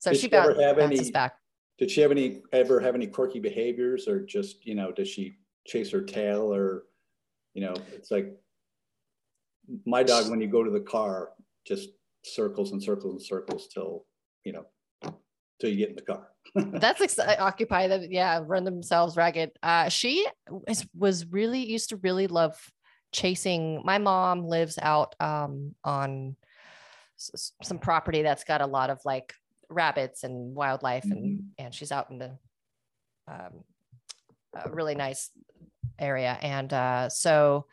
So 0.00 0.10
did 0.10 0.20
she, 0.20 0.28
got 0.28 0.56
have 0.58 0.78
any 0.78 1.10
back. 1.10 1.36
Did 1.78 1.90
she 1.90 2.00
have 2.00 2.10
any 2.10 2.42
ever 2.52 2.80
have 2.80 2.94
any 2.94 3.06
quirky 3.06 3.38
behaviors 3.38 4.08
or 4.08 4.24
just 4.24 4.66
you 4.66 4.74
know 4.74 4.92
does 4.92 5.08
she 5.08 5.38
chase 5.66 5.90
her 5.92 6.02
tail 6.02 6.52
or 6.52 6.82
you 7.54 7.62
know 7.62 7.74
it's 7.92 8.10
like 8.10 8.36
my 9.84 10.02
dog, 10.02 10.30
when 10.30 10.40
you 10.40 10.46
go 10.46 10.62
to 10.62 10.70
the 10.70 10.80
car, 10.80 11.30
just 11.66 11.90
circles 12.24 12.72
and 12.72 12.82
circles 12.82 13.14
and 13.14 13.22
circles 13.22 13.68
till, 13.72 14.04
you 14.44 14.52
know, 14.52 14.66
till 15.60 15.70
you 15.70 15.76
get 15.76 15.90
in 15.90 15.96
the 15.96 16.02
car. 16.02 16.28
That's 16.54 17.00
ex- 17.00 17.18
occupy 17.18 17.88
them. 17.88 18.06
Yeah. 18.10 18.40
Run 18.44 18.64
themselves 18.64 19.16
ragged. 19.16 19.50
Uh, 19.62 19.88
she 19.88 20.26
was, 20.48 20.86
was 20.94 21.26
really 21.26 21.64
used 21.64 21.90
to 21.90 21.96
really 21.96 22.26
love 22.26 22.58
chasing. 23.12 23.82
My 23.84 23.98
mom 23.98 24.46
lives 24.46 24.78
out 24.80 25.14
um, 25.20 25.74
on 25.84 26.36
s- 27.18 27.52
some 27.62 27.78
property 27.78 28.22
that's 28.22 28.44
got 28.44 28.60
a 28.60 28.66
lot 28.66 28.90
of 28.90 29.00
like 29.04 29.34
rabbits 29.68 30.22
and 30.24 30.54
wildlife 30.54 31.04
mm-hmm. 31.04 31.12
and, 31.12 31.44
and 31.58 31.74
she's 31.74 31.92
out 31.92 32.10
in 32.10 32.18
the 32.18 32.38
um, 33.28 33.64
a 34.64 34.70
really 34.70 34.94
nice 34.94 35.30
area. 35.98 36.38
And 36.40 36.72
uh, 36.72 37.08
so 37.08 37.66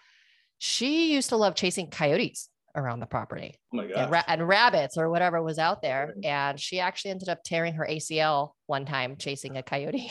she 0.58 1.14
used 1.14 1.30
to 1.30 1.38
love 1.38 1.56
chasing 1.56 1.90
coyotes 1.90 2.50
around 2.76 3.00
the 3.00 3.06
property 3.06 3.56
oh 3.74 3.80
and, 3.80 4.12
ra- 4.12 4.24
and, 4.28 4.48
rabbits 4.48 4.98
or 4.98 5.10
whatever 5.10 5.42
was 5.42 5.60
out 5.60 5.82
there. 5.82 6.16
And 6.24 6.60
she 6.60 6.80
actually 6.80 7.12
ended 7.12 7.30
up 7.30 7.44
tearing 7.44 7.76
her 7.76 7.88
ACL 7.90 8.52
one 8.68 8.86
time 8.86 9.16
chasing 9.18 9.58
a 9.58 9.64
coyote. 9.64 10.10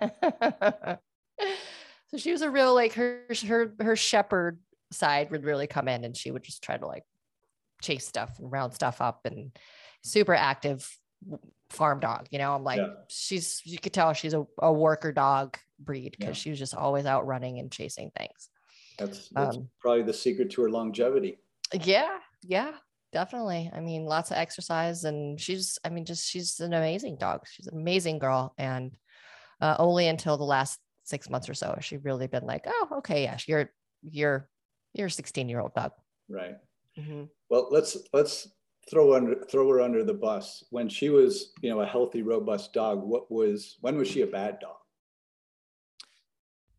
so 0.00 0.98
she 2.16 2.32
was 2.32 2.42
a 2.42 2.50
real 2.50 2.74
like 2.74 2.92
her 2.94 3.24
her 3.46 3.74
her 3.80 3.96
shepherd 3.96 4.58
side 4.92 5.30
would 5.30 5.44
really 5.44 5.66
come 5.66 5.88
in 5.88 6.04
and 6.04 6.16
she 6.16 6.30
would 6.30 6.42
just 6.42 6.62
try 6.62 6.76
to 6.76 6.86
like 6.86 7.04
chase 7.82 8.06
stuff 8.06 8.38
and 8.38 8.52
round 8.52 8.74
stuff 8.74 9.00
up 9.00 9.20
and 9.24 9.56
super 10.04 10.34
active 10.34 10.88
farm 11.70 12.00
dog. 12.00 12.28
You 12.30 12.38
know, 12.38 12.54
I'm 12.54 12.64
like, 12.64 12.78
yeah. 12.78 12.94
she's 13.08 13.62
you 13.64 13.78
could 13.78 13.92
tell 13.92 14.12
she's 14.12 14.34
a, 14.34 14.44
a 14.58 14.72
worker 14.72 15.12
dog 15.12 15.56
breed 15.78 16.14
because 16.18 16.36
yeah. 16.36 16.42
she 16.42 16.50
was 16.50 16.58
just 16.58 16.74
always 16.74 17.06
out 17.06 17.26
running 17.26 17.58
and 17.58 17.70
chasing 17.70 18.10
things. 18.16 18.50
That's, 18.98 19.28
that's 19.30 19.56
um, 19.56 19.68
probably 19.80 20.02
the 20.02 20.12
secret 20.12 20.50
to 20.50 20.62
her 20.62 20.70
longevity. 20.70 21.38
Yeah, 21.72 22.18
yeah, 22.42 22.72
definitely. 23.12 23.70
I 23.74 23.80
mean, 23.80 24.04
lots 24.04 24.30
of 24.30 24.36
exercise, 24.36 25.04
and 25.04 25.40
she's, 25.40 25.78
I 25.84 25.88
mean, 25.88 26.04
just 26.04 26.28
she's 26.28 26.60
an 26.60 26.72
amazing 26.72 27.16
dog. 27.16 27.46
She's 27.50 27.66
an 27.66 27.78
amazing 27.78 28.18
girl, 28.18 28.54
and 28.58 28.96
uh, 29.60 29.76
only 29.78 30.08
until 30.08 30.36
the 30.36 30.44
last 30.44 30.78
six 31.04 31.28
months 31.28 31.48
or 31.48 31.54
so 31.54 31.72
has 31.74 31.84
she 31.84 31.96
really 31.98 32.26
been 32.26 32.44
like, 32.44 32.64
oh, 32.66 32.88
okay, 32.98 33.24
yeah, 33.24 33.38
you're 33.46 33.70
you're 34.02 34.48
you're 34.92 35.06
a 35.06 35.10
16 35.10 35.48
year 35.48 35.60
old 35.60 35.74
dog. 35.74 35.92
Right. 36.28 36.56
Mm-hmm. 36.98 37.24
Well, 37.48 37.68
let's 37.70 37.96
let's 38.12 38.48
throw 38.90 39.14
under 39.14 39.44
throw 39.50 39.68
her 39.70 39.80
under 39.80 40.04
the 40.04 40.14
bus. 40.14 40.64
When 40.70 40.88
she 40.88 41.08
was, 41.08 41.52
you 41.62 41.70
know, 41.70 41.80
a 41.80 41.86
healthy, 41.86 42.22
robust 42.22 42.72
dog, 42.72 43.02
what 43.02 43.30
was 43.30 43.78
when 43.80 43.96
was 43.96 44.08
she 44.08 44.22
a 44.22 44.26
bad 44.26 44.58
dog? 44.60 44.76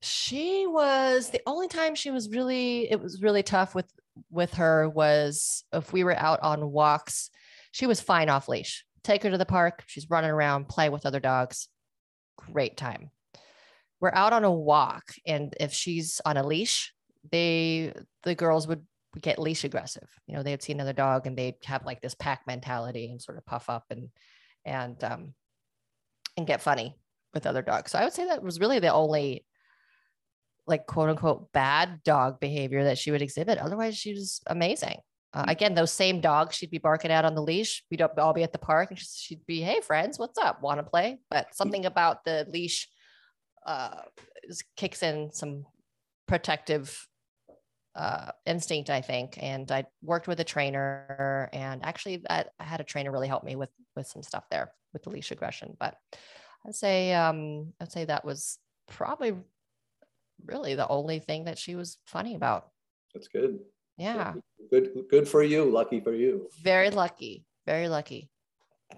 she 0.06 0.68
was 0.68 1.30
the 1.30 1.42
only 1.46 1.70
time 1.70 1.96
she 1.96 2.12
was 2.12 2.28
really 2.28 2.92
it 2.92 3.00
was 3.00 3.22
really 3.22 3.42
tough 3.42 3.74
with 3.74 3.86
with 4.30 4.54
her 4.56 4.90
was 4.90 5.64
if 5.74 5.92
we 5.92 6.04
were 6.04 6.18
out 6.18 6.40
on 6.42 6.72
walks 6.72 7.30
she 7.74 7.88
was 7.88 8.00
fine 8.00 8.30
off 8.30 8.48
leash. 8.48 8.86
Take 9.04 9.24
her 9.24 9.32
to 9.32 9.38
the 9.38 9.46
park. 9.46 9.84
She's 9.88 10.10
running 10.10 10.30
around 10.30 10.70
play 10.70 10.90
with 10.90 11.06
other 11.06 11.20
dogs. 11.20 11.68
Great 12.38 12.78
time. 12.78 13.10
We're 14.00 14.14
out 14.14 14.32
on 14.32 14.44
a 14.44 14.52
walk 14.52 15.04
and 15.26 15.54
if 15.60 15.74
she's 15.74 16.22
on 16.24 16.38
a 16.38 16.46
leash 16.46 16.94
they 17.32 17.94
the 18.24 18.36
girls 18.36 18.68
would 18.68 18.86
get 19.20 19.40
leash 19.40 19.64
aggressive. 19.64 20.08
You 20.28 20.36
know 20.36 20.44
they'd 20.44 20.62
see 20.62 20.74
another 20.74 20.94
dog 20.94 21.26
and 21.26 21.38
they'd 21.38 21.56
have 21.66 21.86
like 21.86 22.02
this 22.02 22.16
pack 22.16 22.42
mentality 22.46 23.10
and 23.12 23.22
sort 23.22 23.38
of 23.38 23.46
puff 23.46 23.70
up 23.70 23.86
and 23.90 24.10
and 24.64 25.04
um 25.04 25.34
and 26.38 26.48
get 26.48 26.62
funny 26.62 26.96
with 27.34 27.48
other 27.48 27.62
dogs. 27.64 27.92
So 27.92 28.00
i 28.00 28.04
would 28.04 28.14
say 28.14 28.28
that 28.28 28.44
was 28.44 28.60
really 28.60 28.80
the 28.80 28.94
only 28.94 29.46
like 30.68 30.86
quote 30.86 31.10
unquote 31.10 31.52
bad 31.52 32.02
dog 32.04 32.40
behavior 32.40 32.86
that 32.86 32.98
she 32.98 33.12
would 33.12 33.22
exhibit. 33.22 33.58
Otherwise, 33.58 33.98
she 33.98 34.14
was 34.14 34.42
amazing. 34.48 34.98
Uh, 35.34 35.46
mm. 35.46 35.52
again, 35.52 35.74
those 35.74 35.92
same 35.92 36.22
dogs 36.22 36.56
she'd 36.56 36.72
be 36.72 36.78
barking 36.78 37.12
at 37.12 37.26
on 37.26 37.36
the 37.36 37.42
leash. 37.42 37.84
We'd 37.90 38.02
all 38.02 38.34
be 38.34 38.44
at 38.44 38.52
the 38.52 38.60
park 38.60 38.92
and 38.92 39.00
she'd 39.00 39.46
be, 39.46 39.62
Hey 39.62 39.82
friends, 39.82 40.20
what's 40.20 40.38
up? 40.38 40.62
Want 40.62 40.80
to 40.80 40.84
play? 40.84 41.20
But 41.30 41.48
mm. 41.48 41.54
something 41.56 41.86
about 41.86 42.24
the 42.24 42.48
leash 42.50 42.90
uh, 43.66 44.02
kicks 44.78 45.04
in 45.04 45.32
some 45.34 45.66
protective 46.28 47.08
uh, 47.96 48.32
instinct, 48.46 48.90
I 48.90 49.02
think. 49.02 49.38
And 49.42 49.72
I 49.72 49.86
worked 50.02 50.28
with 50.28 50.40
a 50.40 50.44
trainer 50.44 51.50
and 51.54 51.84
actually 51.84 52.24
I, 52.30 52.46
I 52.60 52.64
had 52.64 52.82
a 52.82 52.86
trainer 52.86 53.12
really 53.12 53.28
help 53.28 53.44
me 53.44 53.56
with, 53.56 53.70
with 53.96 54.08
some 54.08 54.24
stuff 54.24 54.46
there 54.50 54.72
with 54.94 55.04
the 55.04 55.10
leash 55.10 55.32
aggression. 55.32 55.76
But 55.80 55.96
I'd 56.66 56.76
say, 56.76 57.14
um, 57.14 57.74
I'd 57.82 57.92
say 57.92 58.06
that 58.06 58.26
was 58.26 58.58
probably 58.88 59.34
really 60.46 60.76
the 60.76 60.88
only 60.88 61.20
thing 61.20 61.46
that 61.46 61.58
she 61.58 61.76
was 61.76 61.98
funny 62.06 62.36
about. 62.36 62.68
That's 63.14 63.28
good. 63.28 63.60
Yeah. 63.98 64.34
Good 64.70 64.92
good 65.10 65.28
for 65.28 65.44
you. 65.44 65.66
Lucky 65.66 66.00
for 66.00 66.14
you. 66.14 66.50
Very 66.62 66.90
lucky. 66.90 67.46
Very 67.66 67.88
lucky. 67.88 68.30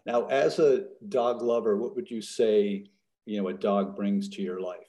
Now, 0.05 0.25
as 0.27 0.60
a 0.60 0.86
dog 1.08 1.41
lover, 1.41 1.77
what 1.77 1.95
would 1.95 2.10
you 2.10 2.21
say, 2.21 2.86
you 3.25 3.41
know, 3.41 3.47
a 3.47 3.53
dog 3.53 3.95
brings 3.95 4.29
to 4.29 4.41
your 4.41 4.60
life? 4.60 4.79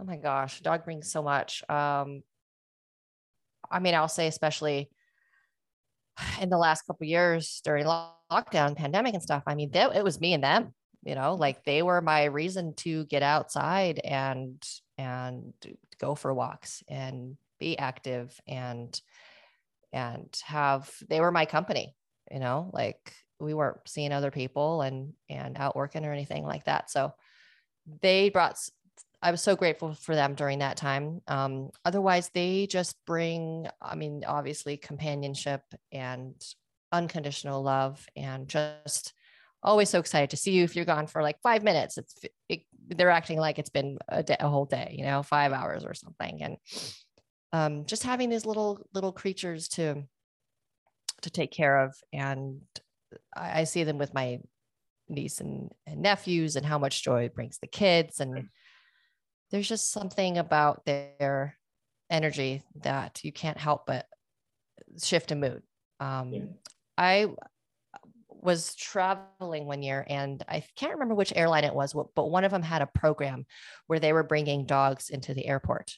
Oh 0.00 0.04
my 0.04 0.16
gosh, 0.16 0.60
a 0.60 0.62
dog 0.62 0.84
brings 0.84 1.10
so 1.10 1.22
much. 1.22 1.68
Um, 1.68 2.22
I 3.70 3.80
mean, 3.80 3.94
I'll 3.94 4.08
say 4.08 4.28
especially 4.28 4.90
in 6.40 6.50
the 6.50 6.58
last 6.58 6.82
couple 6.82 7.06
years 7.06 7.60
during 7.64 7.86
lockdown, 7.86 8.76
pandemic 8.76 9.14
and 9.14 9.22
stuff. 9.22 9.42
I 9.46 9.54
mean, 9.54 9.70
they, 9.70 9.82
it 9.94 10.04
was 10.04 10.20
me 10.20 10.34
and 10.34 10.44
them 10.44 10.74
you 11.04 11.14
know 11.14 11.34
like 11.34 11.64
they 11.64 11.82
were 11.82 12.00
my 12.00 12.24
reason 12.24 12.74
to 12.74 13.04
get 13.06 13.22
outside 13.22 14.00
and 14.04 14.62
and 14.98 15.54
go 15.98 16.14
for 16.14 16.34
walks 16.34 16.82
and 16.88 17.36
be 17.58 17.78
active 17.78 18.38
and 18.46 19.00
and 19.92 20.38
have 20.44 20.90
they 21.08 21.20
were 21.20 21.32
my 21.32 21.46
company 21.46 21.94
you 22.30 22.40
know, 22.40 22.70
like 22.72 23.12
we 23.40 23.54
weren't 23.54 23.78
seeing 23.86 24.12
other 24.12 24.30
people 24.30 24.82
and 24.82 25.12
and 25.28 25.56
out 25.56 25.76
working 25.76 26.04
or 26.04 26.12
anything 26.12 26.44
like 26.44 26.64
that. 26.64 26.90
So 26.90 27.12
they 28.02 28.28
brought 28.30 28.58
I 29.20 29.32
was 29.32 29.42
so 29.42 29.56
grateful 29.56 29.94
for 29.94 30.14
them 30.14 30.34
during 30.34 30.60
that 30.60 30.76
time. 30.76 31.22
Um, 31.26 31.70
otherwise, 31.84 32.30
they 32.32 32.68
just 32.68 32.94
bring, 33.04 33.66
I 33.82 33.96
mean, 33.96 34.22
obviously 34.24 34.76
companionship 34.76 35.62
and 35.90 36.34
unconditional 36.92 37.60
love 37.62 38.06
and 38.14 38.46
just 38.46 39.14
always 39.60 39.88
so 39.88 39.98
excited 39.98 40.30
to 40.30 40.36
see 40.36 40.52
you 40.52 40.62
if 40.62 40.76
you're 40.76 40.84
gone 40.84 41.08
for 41.08 41.20
like 41.20 41.36
five 41.42 41.64
minutes 41.64 41.98
it's 41.98 42.14
it, 42.48 42.62
they're 42.86 43.10
acting 43.10 43.38
like 43.38 43.58
it's 43.58 43.70
been 43.70 43.98
a, 44.08 44.22
day, 44.22 44.36
a 44.40 44.48
whole 44.48 44.64
day 44.64 44.94
you 44.96 45.04
know 45.04 45.22
five 45.22 45.52
hours 45.52 45.84
or 45.84 45.94
something. 45.94 46.42
And 46.42 46.56
um, 47.52 47.86
just 47.86 48.02
having 48.02 48.28
these 48.28 48.46
little 48.46 48.86
little 48.94 49.12
creatures 49.12 49.68
to 49.68 50.04
to 51.22 51.30
take 51.30 51.50
care 51.50 51.78
of. 51.78 51.94
And 52.12 52.60
I, 53.36 53.60
I 53.60 53.64
see 53.64 53.84
them 53.84 53.98
with 53.98 54.14
my 54.14 54.40
niece 55.08 55.40
and, 55.40 55.70
and, 55.86 56.02
nephews 56.02 56.56
and 56.56 56.66
how 56.66 56.78
much 56.78 57.02
joy 57.02 57.24
it 57.24 57.34
brings 57.34 57.58
the 57.58 57.66
kids. 57.66 58.20
And 58.20 58.48
there's 59.50 59.68
just 59.68 59.90
something 59.90 60.38
about 60.38 60.84
their 60.84 61.56
energy 62.10 62.62
that 62.82 63.20
you 63.24 63.32
can't 63.32 63.58
help 63.58 63.86
but 63.86 64.06
shift 65.02 65.32
a 65.32 65.36
mood. 65.36 65.62
Um, 66.00 66.32
yeah. 66.32 66.42
i 66.96 67.26
was 68.40 68.74
traveling 68.74 69.66
one 69.66 69.82
year 69.82 70.04
and 70.08 70.42
I 70.48 70.62
can't 70.76 70.92
remember 70.92 71.14
which 71.14 71.32
airline 71.34 71.64
it 71.64 71.74
was, 71.74 71.94
but 72.14 72.30
one 72.30 72.44
of 72.44 72.52
them 72.52 72.62
had 72.62 72.82
a 72.82 72.86
program 72.86 73.46
where 73.86 73.98
they 73.98 74.12
were 74.12 74.22
bringing 74.22 74.66
dogs 74.66 75.10
into 75.10 75.34
the 75.34 75.46
airport. 75.46 75.96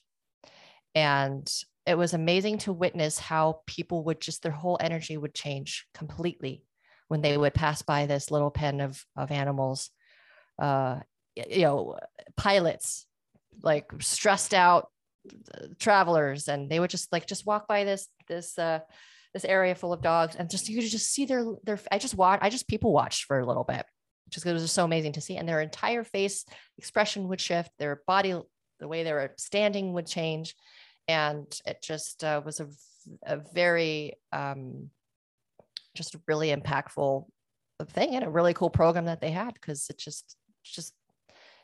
And 0.95 1.51
it 1.87 1.97
was 1.97 2.15
amazing 2.15 2.59
to 2.59 2.73
witness 2.73 3.19
how 3.19 3.61
people 3.67 4.05
would 4.05 4.21
just, 4.21 4.43
their 4.43 4.53
whole 4.53 4.79
energy 4.81 5.17
would 5.17 5.35
change 5.35 5.87
completely 5.95 6.65
when 7.09 7.21
they 7.21 7.37
would 7.37 7.55
pass 7.55 7.83
by 7.83 8.07
this 8.07 8.31
little 8.31 8.51
pen 8.51 8.81
of, 8.81 9.05
of 9.17 9.31
animals. 9.31 9.91
Uh, 10.59 11.01
you 11.35 11.63
know, 11.63 11.99
pilots, 12.37 13.07
like 13.63 13.91
stressed 14.01 14.55
out 14.55 14.89
uh, 15.55 15.67
travelers, 15.79 16.49
and 16.49 16.71
they 16.71 16.81
would 16.81 16.91
just 16.91 17.13
like 17.13 17.27
just 17.27 17.47
walk 17.47 17.67
by 17.67 17.85
this, 17.85 18.09
this, 18.29 18.59
uh, 18.59 18.81
this 19.35 19.45
area 19.45 19.75
full 19.75 19.93
of 19.93 20.03
dogs 20.03 20.35
and 20.37 20.51
just 20.51 20.69
you 20.69 20.81
could 20.81 20.91
just 20.91 21.13
see 21.13 21.25
their 21.25 21.45
their 21.65 21.79
I 21.91 21.99
just 21.99 22.17
watched 22.17 22.43
I 22.43 22.51
just 22.51 22.69
people 22.69 22.93
watched 22.93 23.25
for 23.25 23.39
a 23.39 23.47
little 23.47 23.65
bit 23.65 23.87
just 24.31 24.45
because 24.45 24.51
it 24.51 24.55
was 24.55 24.63
just 24.63 24.75
so 24.75 24.85
amazing 24.85 25.13
to 25.13 25.21
see. 25.21 25.37
And 25.37 25.49
their 25.49 25.61
entire 25.61 26.05
face 26.05 26.45
expression 26.79 27.29
would 27.29 27.41
shift 27.41 27.71
their 27.79 28.03
body 28.07 28.41
the 28.79 28.89
way 28.89 29.03
they 29.03 29.13
were 29.13 29.35
standing 29.37 29.93
would 29.93 30.07
change. 30.07 30.55
And 31.09 31.47
it 31.67 31.83
just 31.83 32.25
uh, 32.25 32.41
was 32.45 32.61
a, 32.61 32.69
a 33.25 33.41
very 33.53 34.15
um, 34.33 34.91
just 35.95 36.17
really 36.29 36.55
impactful 36.55 37.27
thing 37.89 38.15
and 38.15 38.25
a 38.25 38.31
really 38.31 38.55
cool 38.55 38.71
program 38.71 39.07
that 39.07 39.21
they 39.21 39.31
had 39.31 39.55
because 39.55 39.89
it 39.91 39.99
just 39.99 40.37
just 40.63 40.95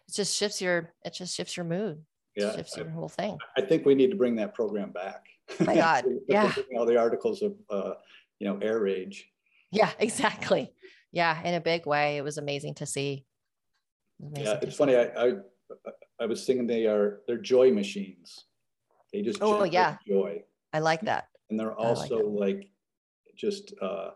it 0.09 0.14
just 0.14 0.35
shifts 0.35 0.61
your 0.61 0.94
it 1.05 1.12
just 1.12 1.35
shifts 1.35 1.57
your 1.57 1.64
mood. 1.64 2.02
Yeah 2.35 2.55
shifts 2.55 2.76
your 2.76 2.90
whole 2.90 3.09
thing. 3.09 3.38
I 3.57 3.61
think 3.61 3.87
we 3.87 3.94
need 3.94 4.11
to 4.11 4.16
bring 4.16 4.37
that 4.37 4.55
program 4.55 4.90
back 4.90 5.24
my 5.61 5.74
God. 5.74 6.04
yeah. 6.28 6.52
All 6.76 6.87
the 6.87 6.98
articles 6.98 7.42
of, 7.42 7.54
uh, 7.70 7.94
you 8.38 8.46
know, 8.46 8.59
air 8.59 8.80
rage. 8.80 9.28
Yeah, 9.70 9.90
exactly. 9.98 10.72
Yeah. 11.12 11.42
In 11.42 11.54
a 11.54 11.61
big 11.61 11.87
way. 11.87 12.16
It 12.16 12.22
was 12.22 12.38
amazing 12.38 12.74
to 12.74 12.87
see. 12.87 13.24
Amazing 14.20 14.44
yeah. 14.44 14.59
It's 14.62 14.76
funny. 14.76 14.96
I, 14.96 15.04
I, 15.16 15.32
I 16.20 16.26
was 16.26 16.44
thinking 16.44 16.66
they 16.66 16.87
are, 16.87 17.20
they're 17.26 17.38
joy 17.38 17.72
machines. 17.72 18.44
They 19.12 19.22
just, 19.22 19.38
oh 19.40 19.64
yeah. 19.64 19.96
Joy. 20.06 20.42
I 20.72 20.80
like 20.80 21.02
that. 21.02 21.28
And 21.48 21.59
they're 21.59 21.74
also 21.74 22.18
like, 22.28 22.56
like, 22.56 22.70
just, 23.37 23.72
uh, 23.80 24.11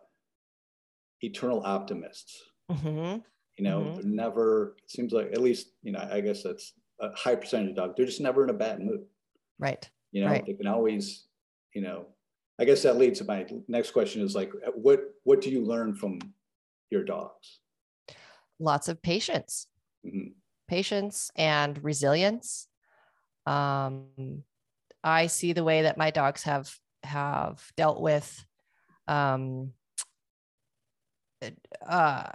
eternal 1.21 1.63
optimists. 1.65 2.43
Mm-hmm. 2.71 3.19
You 3.57 3.65
know, 3.65 3.81
mm-hmm. 3.81 3.95
they're 3.95 4.05
never, 4.05 4.77
it 4.83 4.91
seems 4.91 5.13
like, 5.13 5.27
at 5.33 5.41
least, 5.41 5.69
you 5.83 5.93
know, 5.93 6.07
I 6.11 6.21
guess 6.21 6.43
that's 6.43 6.73
a 7.01 7.15
high 7.15 7.35
percentage 7.35 7.71
of 7.71 7.77
dogs. 7.77 7.95
They're 7.97 8.07
just 8.07 8.21
never 8.21 8.45
in 8.45 8.51
a 8.51 8.55
bad 8.55 8.81
mood. 8.81 9.05
Right. 9.59 9.89
You 10.13 10.25
know, 10.25 10.31
right. 10.31 10.45
they 10.45 10.55
can 10.55 10.67
always, 10.67 11.27
you 11.75 11.83
know, 11.83 12.07
I 12.61 12.65
guess 12.65 12.83
that 12.83 12.99
leads 12.99 13.21
to 13.21 13.25
my 13.25 13.47
next 13.69 13.93
question 13.93 14.23
is 14.23 14.35
like, 14.35 14.53
what 14.75 15.01
what 15.25 15.41
do 15.41 15.51
you 15.51 15.65
learn 15.65 15.95
from 15.95 16.19
your 16.91 17.05
dogs? 17.05 17.61
Lots 18.59 18.89
of 18.89 19.01
patience, 19.01 19.67
mm-hmm. 20.07 20.33
patience 20.69 21.31
and 21.37 21.83
resilience. 21.83 22.69
Um, 23.47 24.45
I 25.03 25.29
see 25.29 25.55
the 25.55 25.65
way 25.65 25.83
that 25.83 25.97
my 25.97 26.11
dogs 26.11 26.43
have 26.43 26.71
have 27.05 27.65
dealt 27.79 28.03
with, 28.03 28.45
um, 29.09 29.73
uh, 31.89 32.29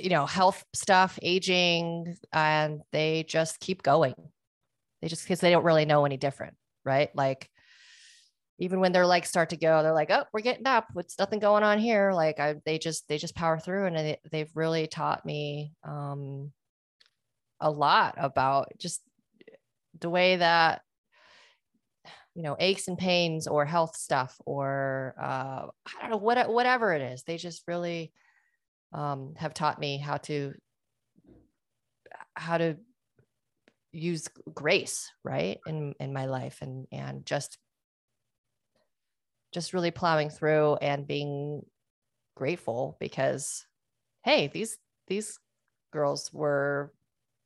you 0.00 0.08
know, 0.08 0.24
health 0.24 0.64
stuff, 0.72 1.18
aging, 1.20 2.16
and 2.32 2.80
they 2.92 3.24
just 3.28 3.60
keep 3.60 3.82
going. 3.82 4.14
They 5.02 5.08
just 5.08 5.24
because 5.24 5.40
they 5.40 5.50
don't 5.50 5.64
really 5.64 5.84
know 5.84 6.06
any 6.06 6.16
different 6.16 6.56
right? 6.86 7.10
Like 7.14 7.50
even 8.58 8.80
when 8.80 8.92
their 8.92 9.06
legs 9.06 9.28
start 9.28 9.50
to 9.50 9.56
go, 9.56 9.82
they're 9.82 9.92
like, 9.92 10.10
oh, 10.10 10.24
we're 10.32 10.40
getting 10.40 10.66
up. 10.66 10.88
What's 10.94 11.18
nothing 11.18 11.40
going 11.40 11.62
on 11.62 11.78
here? 11.78 12.12
Like 12.12 12.40
I, 12.40 12.56
they 12.64 12.78
just 12.78 13.06
they 13.08 13.18
just 13.18 13.34
power 13.34 13.58
through, 13.58 13.86
and 13.86 13.96
they, 13.96 14.18
they've 14.30 14.50
really 14.54 14.86
taught 14.86 15.26
me 15.26 15.72
um, 15.84 16.52
a 17.60 17.70
lot 17.70 18.14
about 18.16 18.68
just 18.78 19.02
the 20.00 20.10
way 20.10 20.36
that 20.36 20.82
you 22.34 22.42
know 22.42 22.56
aches 22.58 22.88
and 22.88 22.98
pains 22.98 23.46
or 23.46 23.64
health 23.64 23.96
stuff 23.96 24.36
or 24.44 25.14
uh, 25.20 25.66
I 25.66 26.00
don't 26.00 26.10
know 26.10 26.16
what 26.16 26.50
whatever 26.50 26.94
it 26.94 27.02
is. 27.02 27.22
They 27.24 27.36
just 27.36 27.62
really 27.66 28.12
um, 28.92 29.34
have 29.36 29.52
taught 29.52 29.78
me 29.78 29.98
how 29.98 30.16
to 30.18 30.54
how 32.34 32.58
to 32.58 32.76
use 33.96 34.28
grace 34.52 35.10
right 35.24 35.58
in 35.66 35.94
in 36.00 36.12
my 36.12 36.26
life 36.26 36.58
and 36.60 36.86
and 36.92 37.24
just 37.24 37.58
just 39.52 39.72
really 39.72 39.90
plowing 39.90 40.28
through 40.28 40.74
and 40.76 41.06
being 41.06 41.62
grateful 42.34 42.96
because 43.00 43.66
hey 44.22 44.48
these 44.48 44.76
these 45.08 45.38
girls 45.92 46.30
were 46.32 46.92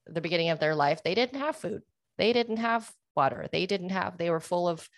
the 0.07 0.21
beginning 0.21 0.51
of 0.51 0.59
their 0.59 0.75
life. 0.75 1.03
They 1.03 1.15
didn't 1.15 1.39
have 1.39 1.57
food. 1.57 1.83
They 2.19 2.33
didn't 2.33 2.57
have 2.59 2.91
water. 3.17 3.47
They 3.53 3.67
didn't 3.67 3.91
have 3.91 4.19
they 4.19 4.31
were 4.31 4.41
full 4.41 4.69
of 4.69 4.89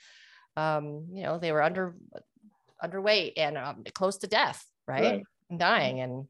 um 0.56 1.06
you 1.12 1.22
know 1.22 1.38
they 1.38 1.52
were 1.52 1.62
under 1.62 1.94
underweight 2.82 3.32
and 3.36 3.56
um, 3.56 3.84
close 3.94 4.18
to 4.18 4.26
death 4.26 4.66
right, 4.86 5.02
right. 5.02 5.22
and 5.48 5.58
dying 5.58 6.00
and 6.00 6.26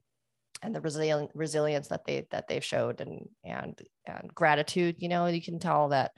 and 0.63 0.75
the 0.75 0.81
resilient 0.81 1.31
resilience 1.35 1.89
that 1.89 2.05
they 2.05 2.27
that 2.31 2.49
they've 2.49 2.65
showed 2.65 3.01
and 3.01 3.29
and 3.45 3.81
and 4.07 4.35
gratitude 4.35 4.97
you 4.99 5.09
know 5.09 5.27
you 5.27 5.43
can 5.43 5.59
tell 5.59 5.89
that 5.89 6.13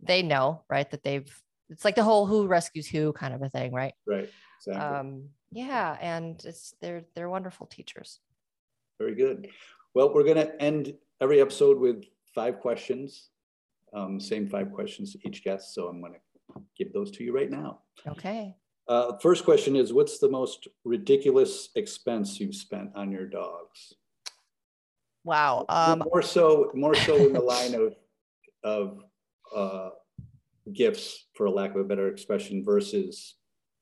they 0.00 0.22
know 0.22 0.62
right 0.68 0.90
that 0.90 1.02
they've 1.02 1.42
it's 1.70 1.84
like 1.84 1.94
the 1.94 2.02
whole 2.02 2.26
who 2.26 2.46
rescues 2.46 2.86
who 2.86 3.12
kind 3.12 3.34
of 3.34 3.42
a 3.42 3.48
thing 3.48 3.72
right? 3.72 3.94
Right 4.06 4.28
exactly. 4.58 4.98
um 4.98 5.28
yeah 5.50 5.96
and 6.00 6.42
it's 6.44 6.74
they're 6.80 7.04
they're 7.14 7.30
wonderful 7.30 7.66
teachers. 7.66 8.20
Very 8.98 9.14
good. 9.14 9.48
Well 9.94 10.12
we're 10.12 10.24
going 10.24 10.36
to 10.36 10.62
end 10.62 10.94
every 11.20 11.40
episode 11.40 11.78
with 11.78 12.04
five 12.34 12.60
questions 12.60 13.30
um, 13.94 14.18
same 14.18 14.48
five 14.48 14.72
questions 14.72 15.12
to 15.12 15.18
each 15.26 15.44
guest 15.44 15.74
so 15.74 15.86
i'm 15.86 16.00
going 16.00 16.14
to 16.14 16.62
give 16.76 16.92
those 16.92 17.10
to 17.12 17.24
you 17.24 17.34
right 17.34 17.50
now. 17.50 17.80
Okay 18.06 18.56
uh, 18.92 19.16
first 19.18 19.44
question 19.44 19.74
is 19.74 19.90
what's 19.90 20.18
the 20.18 20.28
most 20.28 20.68
ridiculous 20.84 21.70
expense 21.76 22.38
you've 22.38 22.54
spent 22.54 22.90
on 22.94 23.10
your 23.10 23.24
dogs? 23.24 23.94
Wow. 25.24 25.64
Um, 25.70 26.02
more 26.12 26.20
so, 26.20 26.70
more 26.74 26.94
so 26.94 27.16
in 27.16 27.32
the 27.32 27.40
line 27.40 27.74
of 27.74 27.94
of 28.64 29.02
uh, 29.56 29.90
gifts, 30.74 31.26
for 31.34 31.46
a 31.46 31.50
lack 31.50 31.70
of 31.70 31.80
a 31.80 31.84
better 31.84 32.08
expression, 32.08 32.62
versus 32.62 33.36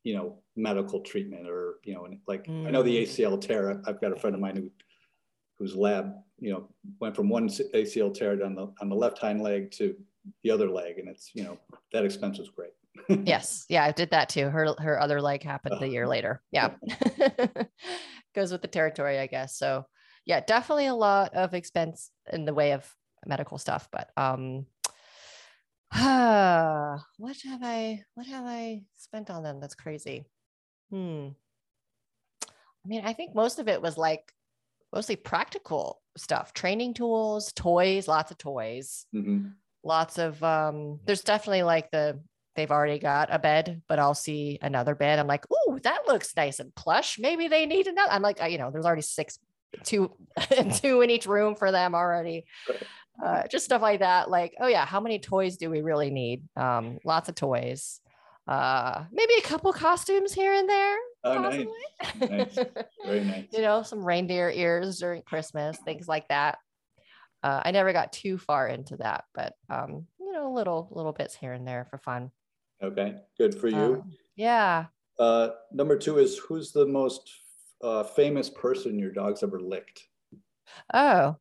you 0.04 0.14
know 0.14 0.38
medical 0.54 1.00
treatment 1.00 1.48
or 1.48 1.80
you 1.82 1.94
know 1.94 2.06
like 2.28 2.46
mm. 2.46 2.68
I 2.68 2.70
know 2.70 2.84
the 2.84 2.96
mm. 2.96 3.02
ACL 3.02 3.40
tear. 3.40 3.82
I've 3.86 4.00
got 4.00 4.12
a 4.12 4.16
friend 4.16 4.36
of 4.36 4.40
mine 4.40 4.56
who 4.56 4.70
whose 5.58 5.74
lab 5.74 6.14
you 6.38 6.52
know 6.52 6.68
went 7.00 7.16
from 7.16 7.28
one 7.28 7.48
ACL 7.48 8.14
tear 8.14 8.44
on 8.44 8.54
the 8.54 8.72
on 8.80 8.88
the 8.88 8.94
left 8.94 9.18
hind 9.18 9.42
leg 9.42 9.72
to 9.72 9.96
the 10.44 10.52
other 10.52 10.70
leg, 10.70 11.00
and 11.00 11.08
it's 11.08 11.32
you 11.34 11.42
know 11.42 11.58
that 11.92 12.04
expense 12.04 12.38
was 12.38 12.48
great 12.48 12.74
yes. 13.08 13.64
Yeah, 13.68 13.84
I 13.84 13.92
did 13.92 14.10
that 14.10 14.28
too. 14.28 14.48
Her 14.48 14.74
her 14.78 15.00
other 15.00 15.20
leg 15.20 15.42
happened 15.42 15.82
a 15.82 15.88
year 15.88 16.06
later. 16.06 16.42
Yeah. 16.50 16.70
Goes 18.34 18.52
with 18.52 18.62
the 18.62 18.68
territory, 18.68 19.18
I 19.18 19.26
guess. 19.26 19.56
So 19.56 19.86
yeah, 20.24 20.40
definitely 20.40 20.86
a 20.86 20.94
lot 20.94 21.34
of 21.34 21.54
expense 21.54 22.10
in 22.32 22.44
the 22.44 22.54
way 22.54 22.72
of 22.72 22.88
medical 23.26 23.58
stuff. 23.58 23.88
But 23.90 24.10
um 24.16 24.66
what 25.92 27.36
have 27.44 27.60
I 27.62 28.04
what 28.14 28.26
have 28.26 28.44
I 28.46 28.82
spent 28.96 29.30
on 29.30 29.42
them? 29.42 29.60
That's 29.60 29.74
crazy. 29.74 30.26
Hmm. 30.90 31.28
I 32.42 32.88
mean, 32.88 33.02
I 33.04 33.12
think 33.12 33.34
most 33.34 33.58
of 33.58 33.68
it 33.68 33.82
was 33.82 33.98
like 33.98 34.32
mostly 34.92 35.16
practical 35.16 36.00
stuff, 36.16 36.52
training 36.52 36.94
tools, 36.94 37.52
toys, 37.52 38.08
lots 38.08 38.30
of 38.30 38.38
toys. 38.38 39.06
Mm-hmm. 39.14 39.48
Lots 39.82 40.18
of 40.18 40.42
um, 40.44 41.00
there's 41.04 41.22
definitely 41.22 41.62
like 41.62 41.90
the 41.90 42.20
they've 42.60 42.70
already 42.70 42.98
got 42.98 43.28
a 43.32 43.38
bed, 43.38 43.80
but 43.88 43.98
I'll 43.98 44.14
see 44.14 44.58
another 44.60 44.94
bed. 44.94 45.18
I'm 45.18 45.26
like, 45.26 45.46
oh, 45.50 45.78
that 45.82 46.02
looks 46.06 46.36
nice 46.36 46.60
and 46.60 46.74
plush. 46.74 47.18
Maybe 47.18 47.48
they 47.48 47.64
need 47.64 47.86
another. 47.86 48.12
I'm 48.12 48.20
like, 48.20 48.38
you 48.50 48.58
know, 48.58 48.70
there's 48.70 48.84
already 48.84 49.00
six, 49.00 49.38
two, 49.82 50.14
two 50.74 51.00
in 51.00 51.08
each 51.08 51.24
room 51.24 51.54
for 51.54 51.72
them 51.72 51.94
already. 51.94 52.44
Uh, 53.24 53.46
just 53.46 53.64
stuff 53.64 53.80
like 53.80 54.00
that. 54.00 54.28
Like, 54.28 54.54
oh 54.60 54.66
yeah, 54.66 54.84
how 54.84 55.00
many 55.00 55.18
toys 55.18 55.56
do 55.56 55.70
we 55.70 55.80
really 55.80 56.10
need? 56.10 56.42
Um, 56.54 56.98
lots 57.02 57.30
of 57.30 57.34
toys. 57.34 58.00
Uh, 58.46 59.04
maybe 59.10 59.32
a 59.38 59.42
couple 59.42 59.72
costumes 59.72 60.34
here 60.34 60.52
and 60.52 60.68
there. 60.68 60.98
Oh, 61.24 61.38
nice. 61.40 61.66
nice. 62.20 62.58
Very 63.06 63.20
nice. 63.24 63.46
you 63.52 63.62
know, 63.62 63.82
some 63.82 64.04
reindeer 64.04 64.50
ears 64.50 64.98
during 64.98 65.22
Christmas, 65.22 65.78
things 65.78 66.06
like 66.06 66.28
that. 66.28 66.58
Uh, 67.42 67.62
I 67.64 67.70
never 67.70 67.94
got 67.94 68.12
too 68.12 68.36
far 68.36 68.68
into 68.68 68.98
that, 68.98 69.24
but 69.34 69.54
um, 69.70 70.06
you 70.18 70.32
know, 70.32 70.52
little 70.52 70.88
little 70.90 71.12
bits 71.12 71.34
here 71.34 71.52
and 71.54 71.66
there 71.66 71.86
for 71.90 71.96
fun. 71.96 72.30
Okay, 72.82 73.16
good 73.38 73.54
for 73.54 73.68
you. 73.68 73.76
Um, 73.76 74.12
yeah. 74.36 74.86
Uh, 75.18 75.50
number 75.72 75.98
two 75.98 76.18
is 76.18 76.38
who's 76.38 76.72
the 76.72 76.86
most 76.86 77.30
uh, 77.82 78.02
famous 78.02 78.48
person 78.48 78.98
your 78.98 79.12
dog's 79.12 79.42
ever 79.42 79.60
licked? 79.60 80.02
Oh, 80.94 81.36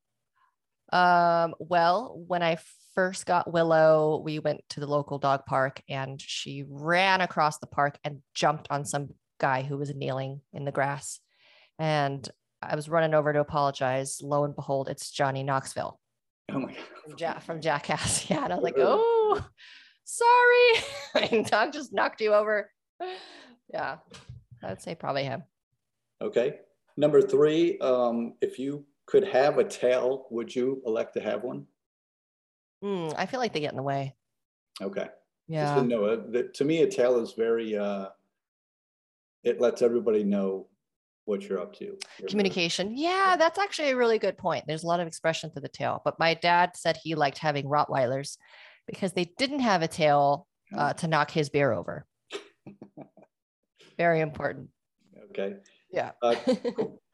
um, 0.91 1.55
well, 1.59 2.21
when 2.27 2.43
I 2.43 2.57
first 2.95 3.25
got 3.25 3.51
Willow, 3.51 4.21
we 4.23 4.39
went 4.39 4.61
to 4.69 4.79
the 4.79 4.87
local 4.87 5.19
dog 5.19 5.45
park 5.45 5.81
and 5.87 6.19
she 6.21 6.65
ran 6.67 7.21
across 7.21 7.59
the 7.59 7.67
park 7.67 7.97
and 8.03 8.21
jumped 8.33 8.67
on 8.69 8.85
some 8.85 9.09
guy 9.39 9.61
who 9.61 9.77
was 9.77 9.93
kneeling 9.93 10.41
in 10.53 10.65
the 10.65 10.71
grass. 10.71 11.19
And 11.77 12.27
I 12.61 12.75
was 12.75 12.89
running 12.89 13.13
over 13.13 13.31
to 13.31 13.39
apologize. 13.39 14.19
Lo 14.21 14.43
and 14.43 14.55
behold, 14.55 14.89
it's 14.89 15.11
Johnny 15.11 15.43
Knoxville. 15.43 15.99
Oh 16.51 16.59
my 16.59 16.73
God. 16.73 16.83
From, 17.03 17.15
ja- 17.17 17.39
from 17.39 17.61
Jackass. 17.61 18.25
Yeah. 18.29 18.43
And 18.43 18.51
I 18.51 18.55
was 18.55 18.63
like, 18.63 18.75
oh, 18.77 19.45
sorry. 20.09 21.43
Dog 21.43 21.73
just 21.73 21.93
knocked 21.93 22.21
you 22.21 22.33
over. 22.33 22.69
Yeah. 23.71 23.97
I'd 24.63 24.81
say 24.81 24.95
probably 24.95 25.25
him. 25.25 25.43
Okay. 26.23 26.61
Number 26.97 27.21
three, 27.21 27.77
um, 27.77 28.33
if 28.41 28.57
you 28.57 28.83
could 29.05 29.23
have 29.23 29.59
a 29.59 29.63
tail, 29.63 30.25
would 30.31 30.55
you 30.55 30.81
elect 30.87 31.13
to 31.13 31.19
have 31.19 31.43
one? 31.43 31.67
Mm, 32.83 33.13
I 33.15 33.27
feel 33.27 33.39
like 33.39 33.53
they 33.53 33.59
get 33.59 33.71
in 33.71 33.77
the 33.77 33.83
way. 33.83 34.15
Okay. 34.81 35.07
Yeah. 35.47 35.75
To 35.75 35.83
know, 35.83 36.05
uh, 36.05 36.41
to 36.51 36.65
me, 36.65 36.81
a 36.81 36.89
tail 36.89 37.19
is 37.19 37.33
very, 37.33 37.77
uh, 37.77 38.07
it 39.43 39.61
lets 39.61 39.83
everybody 39.83 40.23
know 40.23 40.65
what 41.25 41.47
you're 41.47 41.61
up 41.61 41.75
to. 41.75 41.95
Communication. 42.27 42.97
Yeah, 42.97 43.35
that's 43.37 43.59
actually 43.59 43.91
a 43.91 43.95
really 43.95 44.17
good 44.17 44.35
point. 44.35 44.63
There's 44.65 44.83
a 44.83 44.87
lot 44.87 44.99
of 44.99 45.05
expression 45.05 45.51
to 45.51 45.59
the 45.59 45.69
tail, 45.69 46.01
but 46.03 46.17
my 46.17 46.33
dad 46.33 46.71
said 46.75 46.97
he 46.97 47.13
liked 47.13 47.37
having 47.37 47.65
Rottweilers 47.65 48.37
because 48.91 49.13
they 49.13 49.25
didn't 49.37 49.59
have 49.59 49.81
a 49.81 49.87
tail 49.87 50.47
uh, 50.75 50.93
to 50.93 51.07
knock 51.07 51.31
his 51.31 51.49
beer 51.49 51.71
over. 51.71 52.05
Very 53.97 54.21
important. 54.21 54.69
Okay. 55.31 55.55
Yeah. 55.91 56.11
Uh, 56.21 56.35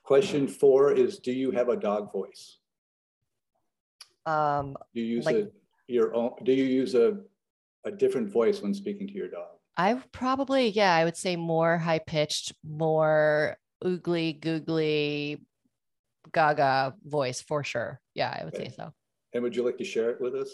Question 0.03 0.47
four 0.47 0.91
is, 0.91 1.17
do 1.19 1.31
you 1.31 1.49
have 1.51 1.69
a 1.69 1.75
dog 1.75 2.11
voice? 2.11 2.59
um, 4.27 4.75
Do 4.93 5.01
you 5.01 5.15
use 5.17 5.25
Like- 5.25 5.35
a, 5.35 5.47
your 5.88 6.13
own, 6.15 6.31
do 6.43 6.51
you 6.51 6.63
use 6.63 6.93
a, 6.95 7.17
a 7.85 7.91
different 7.91 8.29
voice 8.31 8.61
when 8.61 8.73
speaking 8.73 9.07
to 9.07 9.13
your 9.13 9.29
dog? 9.29 9.47
I 9.77 9.95
probably, 10.11 10.69
yeah, 10.69 10.95
I 10.95 11.03
would 11.05 11.17
say 11.17 11.35
more 11.35 11.77
high 11.77 11.99
pitched, 11.99 12.53
more 12.63 13.57
oogly, 13.83 14.39
googly, 14.39 15.41
gaga 16.31 16.95
voice 17.03 17.41
for 17.41 17.63
sure. 17.63 17.99
Yeah, 18.13 18.35
I 18.39 18.45
would 18.45 18.55
say 18.55 18.69
so. 18.75 18.93
And 19.33 19.43
would 19.43 19.55
you 19.55 19.63
like 19.65 19.77
to 19.79 19.83
share 19.83 20.11
it 20.11 20.21
with 20.21 20.33
us? 20.35 20.49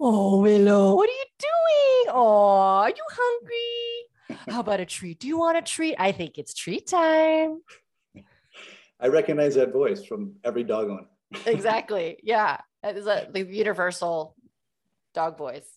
Oh, 0.00 0.40
Willow, 0.40 0.96
what 0.96 1.08
are 1.08 1.12
you 1.12 1.24
doing? 1.38 2.14
Oh, 2.14 2.80
are 2.82 2.90
you 2.90 3.04
hungry? 3.10 4.44
How 4.52 4.60
about 4.60 4.80
a 4.80 4.86
treat? 4.86 5.20
Do 5.20 5.28
you 5.28 5.38
want 5.38 5.58
a 5.58 5.62
treat? 5.62 5.96
I 5.98 6.12
think 6.12 6.38
it's 6.38 6.54
treat 6.54 6.86
time. 6.86 7.60
I 9.00 9.08
recognize 9.08 9.54
that 9.54 9.72
voice 9.72 10.04
from 10.04 10.34
every 10.44 10.64
dog 10.64 10.88
owner. 10.88 11.06
Exactly. 11.46 12.18
Yeah. 12.22 12.58
That 12.82 12.96
is 12.96 13.06
a 13.06 13.28
the 13.32 13.44
universal 13.44 14.36
dog 15.14 15.36
voice. 15.36 15.68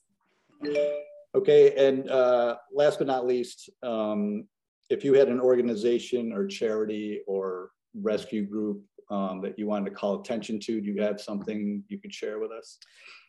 Okay, 1.33 1.87
and 1.87 2.09
uh, 2.09 2.57
last 2.73 2.99
but 2.99 3.07
not 3.07 3.25
least, 3.25 3.69
um, 3.81 4.47
if 4.89 5.03
you 5.03 5.13
had 5.13 5.29
an 5.29 5.39
organization 5.39 6.31
or 6.31 6.45
charity 6.45 7.21
or 7.25 7.71
rescue 7.95 8.45
group 8.45 8.83
um, 9.09 9.41
that 9.41 9.57
you 9.57 9.65
wanted 9.65 9.89
to 9.89 9.95
call 9.95 10.21
attention 10.21 10.59
to, 10.59 10.79
do 10.81 10.91
you 10.91 11.01
have 11.01 11.19
something 11.19 11.83
you 11.87 11.99
could 11.99 12.13
share 12.13 12.39
with 12.39 12.51
us? 12.51 12.77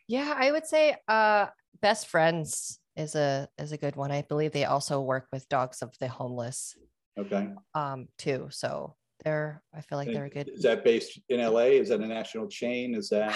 Yeah, 0.08 0.34
I 0.36 0.50
would 0.50 0.66
say 0.66 0.96
uh 1.08 1.46
best 1.80 2.08
friends 2.08 2.78
is 2.96 3.14
a 3.14 3.48
is 3.58 3.72
a 3.72 3.76
good 3.78 3.96
one. 3.96 4.10
I 4.10 4.22
believe 4.22 4.52
they 4.52 4.64
also 4.64 5.00
work 5.00 5.28
with 5.32 5.48
dogs 5.48 5.82
of 5.82 5.96
the 5.98 6.08
homeless 6.08 6.74
Okay, 7.18 7.50
um 7.74 8.08
too. 8.18 8.48
So 8.50 8.96
they're 9.24 9.62
I 9.74 9.80
feel 9.80 9.98
like 9.98 10.12
they're 10.12 10.24
a 10.26 10.30
good 10.30 10.48
is 10.48 10.62
that 10.62 10.84
based 10.84 11.20
in 11.28 11.40
LA? 11.40 11.78
Is 11.80 11.88
that 11.90 12.00
a 12.00 12.06
national 12.06 12.48
chain? 12.48 12.94
Is 12.94 13.08
that 13.10 13.34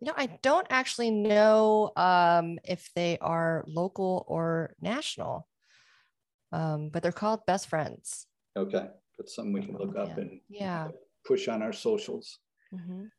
you 0.00 0.06
know, 0.06 0.14
I 0.16 0.38
don't 0.42 0.66
actually 0.70 1.10
know 1.10 1.92
um, 1.96 2.58
if 2.64 2.90
they 2.94 3.18
are 3.20 3.64
local 3.66 4.24
or 4.28 4.74
national, 4.80 5.46
um, 6.52 6.88
but 6.88 7.02
they're 7.02 7.12
called 7.12 7.44
best 7.46 7.68
friends. 7.68 8.26
okay? 8.56 8.88
That's 9.18 9.34
something 9.34 9.52
we 9.52 9.60
can 9.60 9.76
look 9.76 9.96
up 9.98 10.08
Yeah. 10.08 10.22
and 10.22 10.40
Yeah. 10.48 10.88
push 11.26 11.48
on 11.48 11.60
our 11.62 11.74
socials. 11.74 12.38
Mhm. 12.72 13.10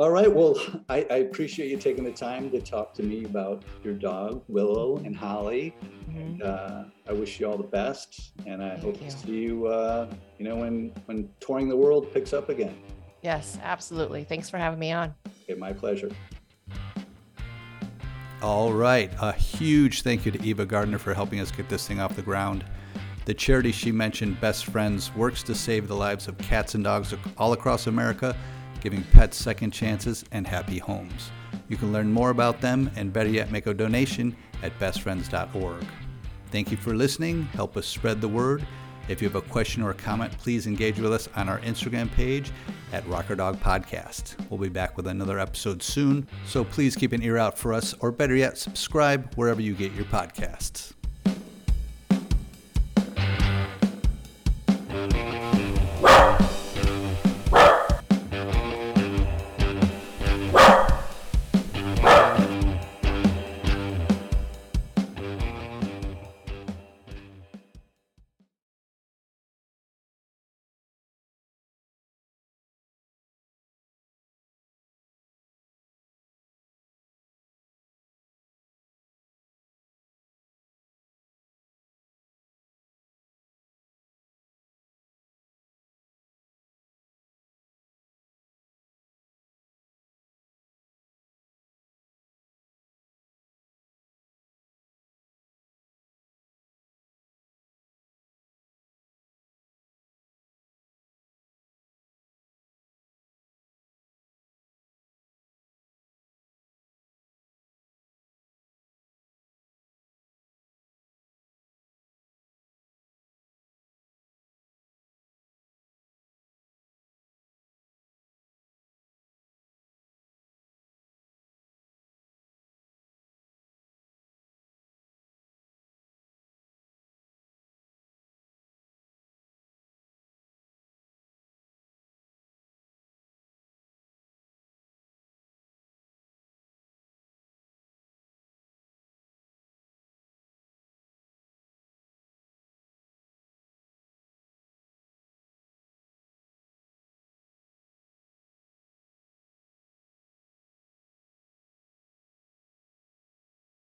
All 0.00 0.10
right. 0.10 0.34
Well, 0.34 0.56
I, 0.88 1.06
I 1.10 1.16
appreciate 1.16 1.68
you 1.70 1.76
taking 1.76 2.04
the 2.04 2.10
time 2.10 2.50
to 2.52 2.60
talk 2.62 2.94
to 2.94 3.02
me 3.02 3.26
about 3.26 3.64
your 3.84 3.92
dog, 3.92 4.42
Willow 4.48 4.96
and 5.04 5.14
Holly. 5.14 5.74
Mhm. 6.08 6.42
Uh, 6.42 6.84
I 7.06 7.12
wish 7.12 7.38
you 7.38 7.46
all 7.46 7.58
the 7.58 7.64
best, 7.64 8.32
and 8.46 8.64
I 8.64 8.70
Thank 8.70 8.82
hope 8.82 9.02
you. 9.02 9.10
to 9.10 9.16
see 9.18 9.40
you. 9.42 9.66
Uh, 9.66 10.10
you 10.38 10.46
know, 10.46 10.56
when 10.56 10.94
when 11.04 11.28
touring 11.38 11.68
the 11.68 11.76
world 11.76 12.10
picks 12.14 12.32
up 12.32 12.48
again. 12.48 12.74
Yes, 13.20 13.58
absolutely. 13.62 14.24
Thanks 14.24 14.48
for 14.48 14.56
having 14.56 14.78
me 14.78 14.90
on. 14.90 15.14
Okay, 15.44 15.60
my 15.60 15.74
pleasure. 15.74 16.10
All 18.40 18.72
right. 18.72 19.12
A 19.20 19.32
huge 19.32 20.00
thank 20.00 20.24
you 20.24 20.32
to 20.32 20.42
Eva 20.42 20.64
Gardner 20.64 20.98
for 20.98 21.12
helping 21.12 21.40
us 21.40 21.50
get 21.50 21.68
this 21.68 21.86
thing 21.86 22.00
off 22.00 22.16
the 22.16 22.22
ground. 22.22 22.64
The 23.26 23.34
charity 23.34 23.70
she 23.70 23.92
mentioned, 23.92 24.40
Best 24.40 24.64
Friends, 24.64 25.14
works 25.14 25.42
to 25.42 25.54
save 25.54 25.88
the 25.88 25.94
lives 25.94 26.26
of 26.26 26.38
cats 26.38 26.74
and 26.74 26.82
dogs 26.82 27.14
all 27.36 27.52
across 27.52 27.86
America, 27.86 28.34
giving 28.80 29.02
pets 29.04 29.36
second 29.36 29.70
chances 29.72 30.24
and 30.32 30.46
happy 30.46 30.78
homes. 30.78 31.30
You 31.68 31.76
can 31.76 31.92
learn 31.92 32.12
more 32.12 32.30
about 32.30 32.60
them 32.60 32.90
and 32.96 33.12
better 33.12 33.30
yet 33.30 33.50
make 33.50 33.66
a 33.66 33.74
donation 33.74 34.36
at 34.62 34.78
bestfriends.org. 34.78 35.84
Thank 36.50 36.70
you 36.70 36.76
for 36.76 36.94
listening. 36.94 37.44
Help 37.44 37.76
us 37.76 37.86
spread 37.86 38.20
the 38.20 38.28
word. 38.28 38.66
If 39.08 39.20
you 39.20 39.28
have 39.28 39.36
a 39.36 39.42
question 39.42 39.82
or 39.82 39.90
a 39.90 39.94
comment, 39.94 40.36
please 40.38 40.66
engage 40.66 40.98
with 40.98 41.12
us 41.12 41.28
on 41.34 41.48
our 41.48 41.58
Instagram 41.60 42.10
page 42.12 42.52
at 42.92 43.06
Rocker 43.08 43.34
Dog 43.34 43.60
Podcast. 43.60 44.36
We'll 44.48 44.60
be 44.60 44.68
back 44.68 44.96
with 44.96 45.06
another 45.08 45.38
episode 45.38 45.82
soon, 45.82 46.28
so 46.46 46.64
please 46.64 46.94
keep 46.94 47.12
an 47.12 47.22
ear 47.22 47.36
out 47.36 47.58
for 47.58 47.72
us, 47.72 47.94
or 48.00 48.12
better 48.12 48.36
yet, 48.36 48.56
subscribe 48.56 49.34
wherever 49.34 49.60
you 49.60 49.74
get 49.74 49.92
your 49.94 50.04
podcasts. 50.06 50.99